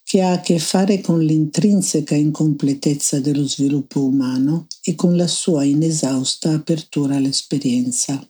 che 0.04 0.22
ha 0.22 0.32
a 0.32 0.40
che 0.40 0.58
fare 0.58 1.00
con 1.00 1.20
l'intrinseca 1.20 2.14
incompletezza 2.14 3.20
dello 3.20 3.46
sviluppo 3.46 4.04
umano 4.04 4.66
e 4.82 4.94
con 4.94 5.16
la 5.16 5.26
sua 5.26 5.64
inesausta 5.64 6.52
apertura 6.52 7.16
all'esperienza. 7.16 8.24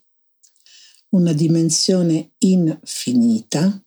Una 1.11 1.33
dimensione 1.33 2.33
infinita 2.39 3.83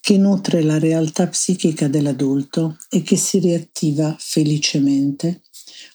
che 0.00 0.16
nutre 0.16 0.62
la 0.62 0.78
realtà 0.78 1.28
psichica 1.28 1.88
dell'adulto 1.88 2.78
e 2.88 3.02
che 3.02 3.16
si 3.16 3.38
riattiva 3.38 4.16
felicemente 4.18 5.42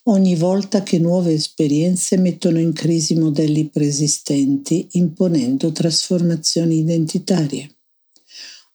ogni 0.03 0.35
volta 0.35 0.83
che 0.83 0.99
nuove 0.99 1.33
esperienze 1.33 2.17
mettono 2.17 2.59
in 2.59 2.73
crisi 2.73 3.15
modelli 3.15 3.69
preesistenti, 3.69 4.87
imponendo 4.91 5.71
trasformazioni 5.71 6.77
identitarie 6.79 7.73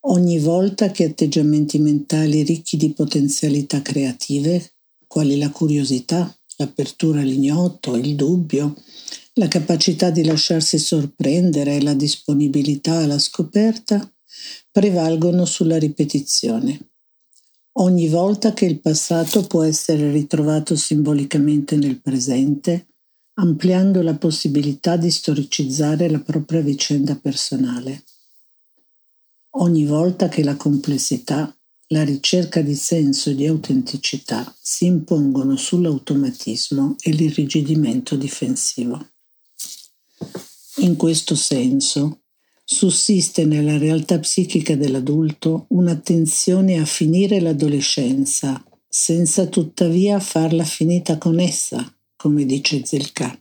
ogni 0.08 0.38
volta 0.38 0.90
che 0.90 1.04
atteggiamenti 1.04 1.78
mentali 1.78 2.42
ricchi 2.42 2.76
di 2.76 2.92
potenzialità 2.92 3.82
creative, 3.82 4.74
quali 5.06 5.38
la 5.38 5.50
curiosità, 5.50 6.32
l'apertura 6.56 7.20
all'ignoto, 7.20 7.96
il 7.96 8.14
dubbio, 8.14 8.74
la 9.34 9.48
capacità 9.48 10.10
di 10.10 10.24
lasciarsi 10.24 10.78
sorprendere 10.78 11.76
e 11.76 11.82
la 11.82 11.94
disponibilità 11.94 12.98
alla 12.98 13.18
scoperta, 13.18 14.10
prevalgono 14.70 15.44
sulla 15.44 15.78
ripetizione. 15.78 16.87
Ogni 17.80 18.08
volta 18.08 18.52
che 18.52 18.64
il 18.64 18.80
passato 18.80 19.46
può 19.46 19.62
essere 19.62 20.10
ritrovato 20.10 20.76
simbolicamente 20.76 21.76
nel 21.76 22.00
presente, 22.00 22.88
ampliando 23.34 24.02
la 24.02 24.14
possibilità 24.14 24.96
di 24.96 25.10
storicizzare 25.10 26.08
la 26.10 26.20
propria 26.20 26.60
vicenda 26.60 27.14
personale 27.16 28.02
ogni 29.58 29.84
volta 29.84 30.28
che 30.28 30.42
la 30.42 30.56
complessità, 30.56 31.54
la 31.88 32.04
ricerca 32.04 32.60
di 32.60 32.74
senso 32.74 33.30
e 33.30 33.34
di 33.34 33.46
autenticità 33.46 34.54
si 34.60 34.86
impongono 34.86 35.56
sull'automatismo 35.56 36.96
e 37.00 37.10
l'irrigidimento 37.12 38.16
difensivo. 38.16 39.08
In 40.76 40.96
questo 40.96 41.34
senso, 41.34 42.20
sussiste 42.70 43.46
nella 43.46 43.78
realtà 43.78 44.18
psichica 44.18 44.76
dell'adulto 44.76 45.64
un'attenzione 45.68 46.78
a 46.78 46.84
finire 46.84 47.40
l'adolescenza, 47.40 48.62
senza 48.86 49.46
tuttavia 49.46 50.20
farla 50.20 50.64
finita 50.64 51.16
con 51.16 51.40
essa, 51.40 51.90
come 52.16 52.44
dice 52.44 52.84
Zilka 52.84 53.40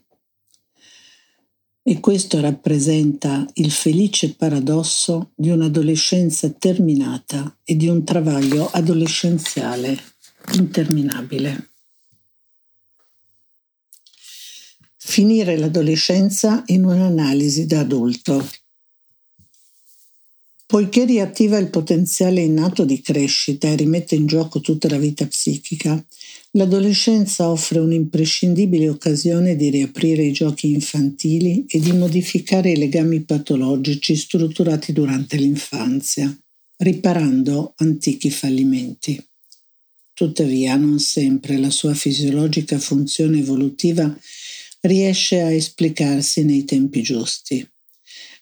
e 1.88 2.00
questo 2.00 2.38
rappresenta 2.42 3.48
il 3.54 3.70
felice 3.70 4.34
paradosso 4.34 5.30
di 5.34 5.48
un'adolescenza 5.48 6.50
terminata 6.50 7.56
e 7.64 7.76
di 7.76 7.88
un 7.88 8.04
travaglio 8.04 8.68
adolescenziale 8.70 9.98
interminabile. 10.52 11.70
Finire 14.98 15.56
l'adolescenza 15.56 16.62
in 16.66 16.84
un'analisi 16.84 17.64
da 17.64 17.80
adulto. 17.80 18.46
Poiché 20.68 21.06
riattiva 21.06 21.56
il 21.56 21.70
potenziale 21.70 22.42
innato 22.42 22.84
di 22.84 23.00
crescita 23.00 23.68
e 23.68 23.76
rimette 23.76 24.14
in 24.14 24.26
gioco 24.26 24.60
tutta 24.60 24.88
la 24.88 24.98
vita 24.98 25.26
psichica, 25.26 26.04
L'adolescenza 26.52 27.50
offre 27.50 27.78
un'imprescindibile 27.78 28.88
occasione 28.88 29.54
di 29.54 29.68
riaprire 29.68 30.24
i 30.24 30.32
giochi 30.32 30.72
infantili 30.72 31.66
e 31.68 31.78
di 31.78 31.92
modificare 31.92 32.70
i 32.70 32.76
legami 32.76 33.20
patologici 33.20 34.16
strutturati 34.16 34.94
durante 34.94 35.36
l'infanzia, 35.36 36.34
riparando 36.78 37.74
antichi 37.76 38.30
fallimenti. 38.30 39.22
Tuttavia, 40.14 40.74
non 40.76 40.98
sempre 40.98 41.58
la 41.58 41.70
sua 41.70 41.92
fisiologica 41.92 42.78
funzione 42.78 43.38
evolutiva 43.38 44.18
riesce 44.80 45.40
a 45.42 45.52
esplicarsi 45.52 46.44
nei 46.44 46.64
tempi 46.64 47.02
giusti. 47.02 47.64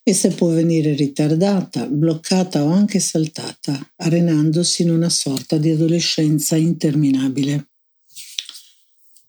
Essa 0.09 0.29
può 0.29 0.51
venire 0.51 0.95
ritardata, 0.95 1.85
bloccata 1.87 2.63
o 2.63 2.69
anche 2.69 3.01
saltata, 3.01 3.93
arenandosi 3.97 4.83
in 4.83 4.93
una 4.93 5.09
sorta 5.09 5.59
di 5.59 5.71
adolescenza 5.71 6.55
interminabile. 6.55 7.71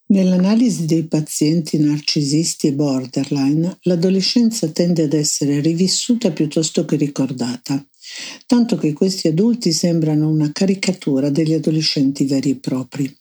Nell'analisi 0.10 0.86
dei 0.86 1.08
pazienti 1.08 1.80
narcisisti 1.80 2.68
e 2.68 2.74
borderline, 2.74 3.80
l'adolescenza 3.82 4.68
tende 4.68 5.02
ad 5.02 5.14
essere 5.14 5.62
rivissuta 5.62 6.30
piuttosto 6.30 6.86
che 6.86 6.96
ricordata, 6.96 7.84
tanto 8.46 8.78
che 8.78 8.94
questi 8.94 9.30
adulti 9.30 9.72
sembrano 9.72 10.30
una 10.30 10.52
caricatura 10.52 11.32
degli 11.32 11.54
adolescenti 11.54 12.24
veri 12.26 12.52
e 12.52 12.56
propri. 12.58 13.18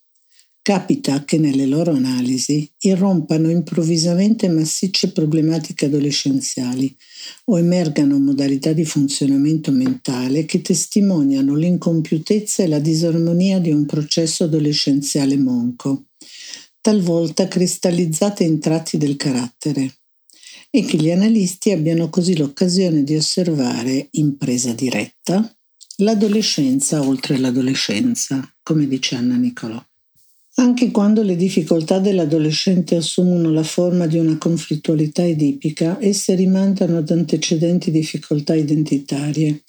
Capita 0.66 1.22
che 1.22 1.38
nelle 1.38 1.64
loro 1.64 1.92
analisi 1.92 2.68
irrompano 2.80 3.50
improvvisamente 3.50 4.48
massicce 4.48 5.12
problematiche 5.12 5.86
adolescenziali 5.86 6.92
o 7.44 7.56
emergano 7.56 8.18
modalità 8.18 8.72
di 8.72 8.84
funzionamento 8.84 9.70
mentale 9.70 10.44
che 10.44 10.62
testimoniano 10.62 11.54
l'incompiutezza 11.54 12.64
e 12.64 12.66
la 12.66 12.80
disarmonia 12.80 13.60
di 13.60 13.70
un 13.70 13.86
processo 13.86 14.42
adolescenziale 14.42 15.36
monco 15.36 16.06
talvolta 16.80 17.46
cristallizzate 17.46 18.42
in 18.42 18.58
tratti 18.58 18.96
del 18.96 19.14
carattere, 19.14 19.98
e 20.68 20.84
che 20.84 20.96
gli 20.96 21.12
analisti 21.12 21.70
abbiano 21.70 22.10
così 22.10 22.36
l'occasione 22.36 23.04
di 23.04 23.14
osservare 23.14 24.08
in 24.10 24.36
presa 24.36 24.72
diretta 24.72 25.48
l'adolescenza 25.98 27.06
oltre 27.06 27.38
l'adolescenza, 27.38 28.52
come 28.64 28.88
dice 28.88 29.14
Anna 29.14 29.36
Nicolò. 29.36 29.80
Anche 30.58 30.90
quando 30.90 31.22
le 31.22 31.36
difficoltà 31.36 31.98
dell'adolescente 31.98 32.96
assumono 32.96 33.50
la 33.50 33.62
forma 33.62 34.06
di 34.06 34.18
una 34.18 34.38
conflittualità 34.38 35.22
edipica, 35.22 36.00
esse 36.00 36.34
rimandano 36.34 36.96
ad 36.96 37.10
antecedenti 37.10 37.90
difficoltà 37.90 38.54
identitarie, 38.54 39.64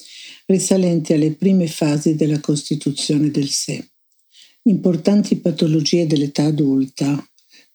risalenti 0.46 1.12
alle 1.12 1.34
prime 1.34 1.68
fasi 1.68 2.16
della 2.16 2.40
costituzione 2.40 3.30
del 3.32 3.50
sé. 3.50 3.86
Importanti 4.64 5.36
patologie 5.36 6.08
dell'età 6.08 6.46
adulta, 6.46 7.22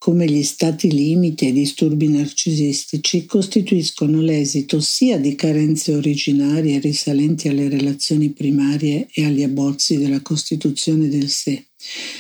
come 0.03 0.27
gli 0.27 0.43
stati 0.43 0.91
limite 0.91 1.45
e 1.45 1.49
i 1.51 1.53
disturbi 1.53 2.09
narcisistici, 2.09 3.25
costituiscono 3.25 4.21
l'esito 4.21 4.81
sia 4.81 5.17
di 5.17 5.37
carenze 5.37 5.95
originarie 5.95 6.81
risalenti 6.81 7.47
alle 7.47 7.69
relazioni 7.69 8.31
primarie 8.31 9.07
e 9.15 9.25
agli 9.25 9.45
abbozzi 9.45 9.99
della 9.99 10.21
costituzione 10.21 11.07
del 11.09 11.29
sé, 11.29 11.67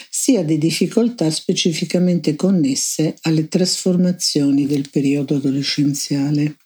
sia 0.08 0.44
di 0.44 0.58
difficoltà 0.58 1.28
specificamente 1.32 2.36
connesse 2.36 3.16
alle 3.22 3.48
trasformazioni 3.48 4.64
del 4.64 4.88
periodo 4.88 5.34
adolescenziale. 5.34 6.58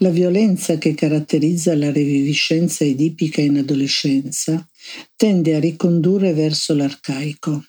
La 0.00 0.10
violenza 0.10 0.76
che 0.76 0.92
caratterizza 0.92 1.74
la 1.74 1.90
reviviscenza 1.90 2.84
edipica 2.84 3.40
in 3.40 3.56
adolescenza 3.56 4.68
tende 5.16 5.54
a 5.54 5.58
ricondurre 5.58 6.34
verso 6.34 6.74
l'arcaico. 6.74 7.64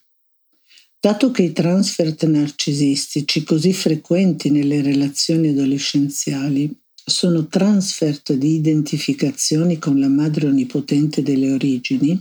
Dato 1.04 1.32
che 1.32 1.42
i 1.42 1.52
transfert 1.52 2.24
narcisistici 2.28 3.44
così 3.44 3.74
frequenti 3.74 4.50
nelle 4.50 4.82
relazioni 4.82 5.50
adolescenziali 5.50 6.74
sono 6.94 7.46
transfert 7.48 8.32
di 8.32 8.54
identificazioni 8.54 9.78
con 9.80 10.00
la 10.00 10.08
madre 10.08 10.48
onnipotente 10.48 11.22
delle 11.22 11.52
origini, 11.52 12.18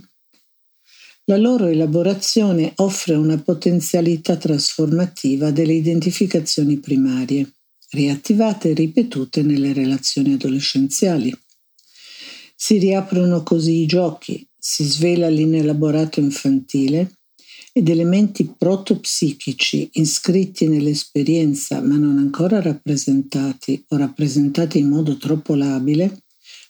la 1.23 1.37
loro 1.37 1.67
elaborazione 1.67 2.73
offre 2.75 3.15
una 3.15 3.37
potenzialità 3.37 4.35
trasformativa 4.35 5.49
delle 5.51 5.75
identificazioni 5.75 6.77
primarie 6.79 7.53
riattivate 7.91 8.71
e 8.71 8.73
ripetute 8.73 9.43
nelle 9.43 9.71
relazioni 9.71 10.33
adolescenziali. 10.33 11.33
Si 12.53 12.79
riaprono 12.79 13.43
così 13.43 13.75
i 13.75 13.85
giochi, 13.85 14.45
si 14.59 14.83
svela 14.83 15.29
l'inelaborato 15.29 16.19
infantile 16.19 17.19
ed 17.75 17.89
elementi 17.89 18.53
protopsichici 18.55 19.89
iscritti 19.93 20.67
nell'esperienza 20.67 21.81
ma 21.81 21.97
non 21.97 22.19
ancora 22.19 22.61
rappresentati 22.61 23.83
o 23.89 23.97
rappresentati 23.97 24.77
in 24.77 24.89
modo 24.89 25.17
troppo 25.17 25.55
labile 25.55 26.23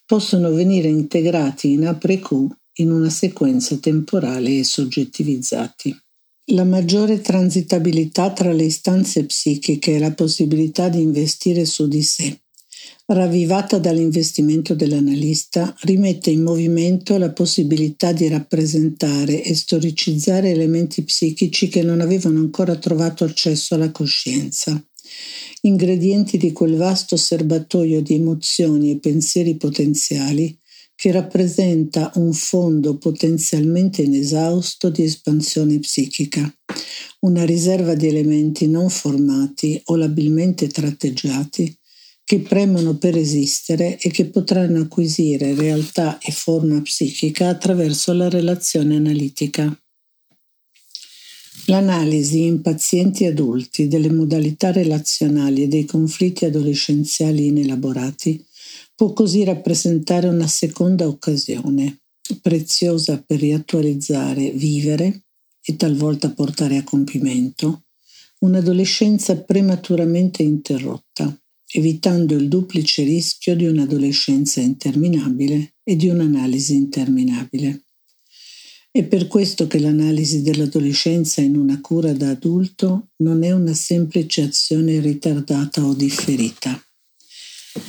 possono 0.06 0.52
venire 0.52 0.88
integrati 0.88 1.72
in 1.72 1.98
coup 2.22 2.56
in 2.78 2.92
una 2.92 3.10
sequenza 3.10 3.78
temporale 3.78 4.60
e 4.60 4.64
soggettivizzati. 4.64 5.96
La 6.48 6.64
maggiore 6.64 7.22
transitabilità 7.22 8.32
tra 8.32 8.52
le 8.52 8.64
istanze 8.64 9.26
psichiche 9.26 9.96
e 9.96 10.00
la 10.00 10.14
possibilità 10.14 10.90
di 10.90 11.02
investire 11.02 11.66
su 11.66 11.88
di 11.88 12.02
sé 12.02 12.43
ravvivata 13.06 13.80
dall'investimento 13.80 14.76
dell'analista, 14.76 15.76
rimette 15.82 16.30
in 16.30 16.42
movimento 16.42 17.18
la 17.18 17.32
possibilità 17.32 18.14
di 18.14 18.30
rappresentare 18.30 19.44
e 19.44 19.54
storicizzare 19.56 20.52
elementi 20.52 21.04
psichici 21.04 21.68
che 21.68 21.84
non 21.84 22.00
avevano 22.00 22.40
ancora 22.40 22.76
trovato 22.78 23.26
accesso 23.26 23.76
alla 23.76 23.92
coscienza, 23.92 24.82
ingredienti 25.62 26.38
di 26.38 26.54
quel 26.54 26.76
vasto 26.76 27.18
serbatoio 27.18 28.02
di 28.02 28.16
emozioni 28.16 28.92
e 28.92 29.00
pensieri 29.00 29.56
potenziali 29.58 30.58
che 30.96 31.12
rappresenta 31.12 32.12
un 32.16 32.32
fondo 32.32 32.98
potenzialmente 32.98 34.04
inesausto 34.04 34.90
di 34.90 35.04
espansione 35.04 35.80
psichica, 35.80 36.54
una 37.22 37.44
riserva 37.44 37.96
di 37.96 38.08
elementi 38.08 38.68
non 38.68 38.90
formati 38.90 39.82
o 39.86 39.96
labilmente 39.98 40.68
tratteggiati 40.68 41.78
che 42.26 42.40
premono 42.40 42.96
per 42.98 43.18
esistere 43.18 44.00
e 44.00 44.10
che 44.10 44.26
potranno 44.26 44.82
acquisire 44.82 45.54
realtà 45.56 46.18
e 46.20 46.32
forma 46.32 46.82
psichica 46.82 47.50
attraverso 47.50 48.14
la 48.14 48.30
relazione 48.30 48.96
analitica. 48.96 49.78
L'analisi 51.68 52.44
in 52.44 52.62
pazienti 52.62 53.26
adulti 53.26 53.88
delle 53.88 54.12
modalità 54.12 54.72
relazionali 54.72 55.64
e 55.64 55.68
dei 55.68 55.86
conflitti 55.86 56.46
adolescenziali 56.46 57.48
inelaborati 57.48 58.44
può 58.96 59.14
così 59.14 59.44
rappresentare 59.44 60.28
una 60.28 60.48
seconda 60.48 61.08
occasione, 61.08 62.02
preziosa 62.42 63.22
per 63.26 63.40
riattualizzare, 63.40 64.52
vivere 64.52 65.24
e 65.64 65.76
talvolta 65.76 66.32
portare 66.32 66.78
a 66.78 66.84
compimento 66.84 67.84
un'adolescenza 68.40 69.38
prematuramente 69.38 70.44
interrotta 70.44 71.43
evitando 71.74 72.36
il 72.36 72.48
duplice 72.48 73.04
rischio 73.04 73.56
di 73.56 73.66
un'adolescenza 73.66 74.62
interminabile 74.62 75.76
e 75.84 75.96
di 75.96 76.08
un'analisi 76.08 76.74
interminabile. 76.74 77.84
È 78.92 79.04
per 79.06 79.28
questo 79.28 79.66
che 79.66 79.80
l'analisi 79.80 80.44
dell'adolescenza 80.44 81.42
in 81.42 81.58
una 81.58 81.82
cura 81.82 82.14
da 82.14 82.30
adulto 82.30 83.10
non 83.24 83.44
è 83.44 83.52
una 83.52 83.74
semplice 83.74 84.44
azione 84.44 85.00
ritardata 85.00 85.84
o 85.84 85.96
differita. 85.96 86.80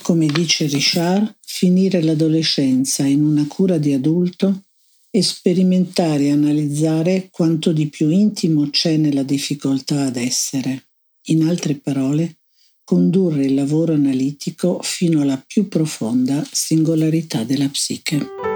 Come 0.01 0.27
dice 0.29 0.67
Richard, 0.67 1.37
finire 1.45 2.03
l'adolescenza 2.03 3.05
in 3.05 3.23
una 3.23 3.47
cura 3.47 3.77
di 3.77 3.93
adulto 3.93 4.63
è 5.11 5.21
sperimentare 5.21 6.25
e 6.25 6.31
analizzare 6.31 7.29
quanto 7.31 7.73
di 7.73 7.89
più 7.89 8.09
intimo 8.09 8.71
c'è 8.71 8.97
nella 8.97 9.23
difficoltà 9.23 10.07
ad 10.07 10.17
essere. 10.17 10.89
In 11.27 11.45
altre 11.45 11.75
parole, 11.75 12.39
condurre 12.85 13.47
il 13.47 13.55
lavoro 13.55 13.95
analitico 13.95 14.81
fino 14.83 15.23
alla 15.23 15.43
più 15.45 15.69
profonda 15.69 16.47
singolarità 16.51 17.43
della 17.43 17.69
psiche. 17.69 18.54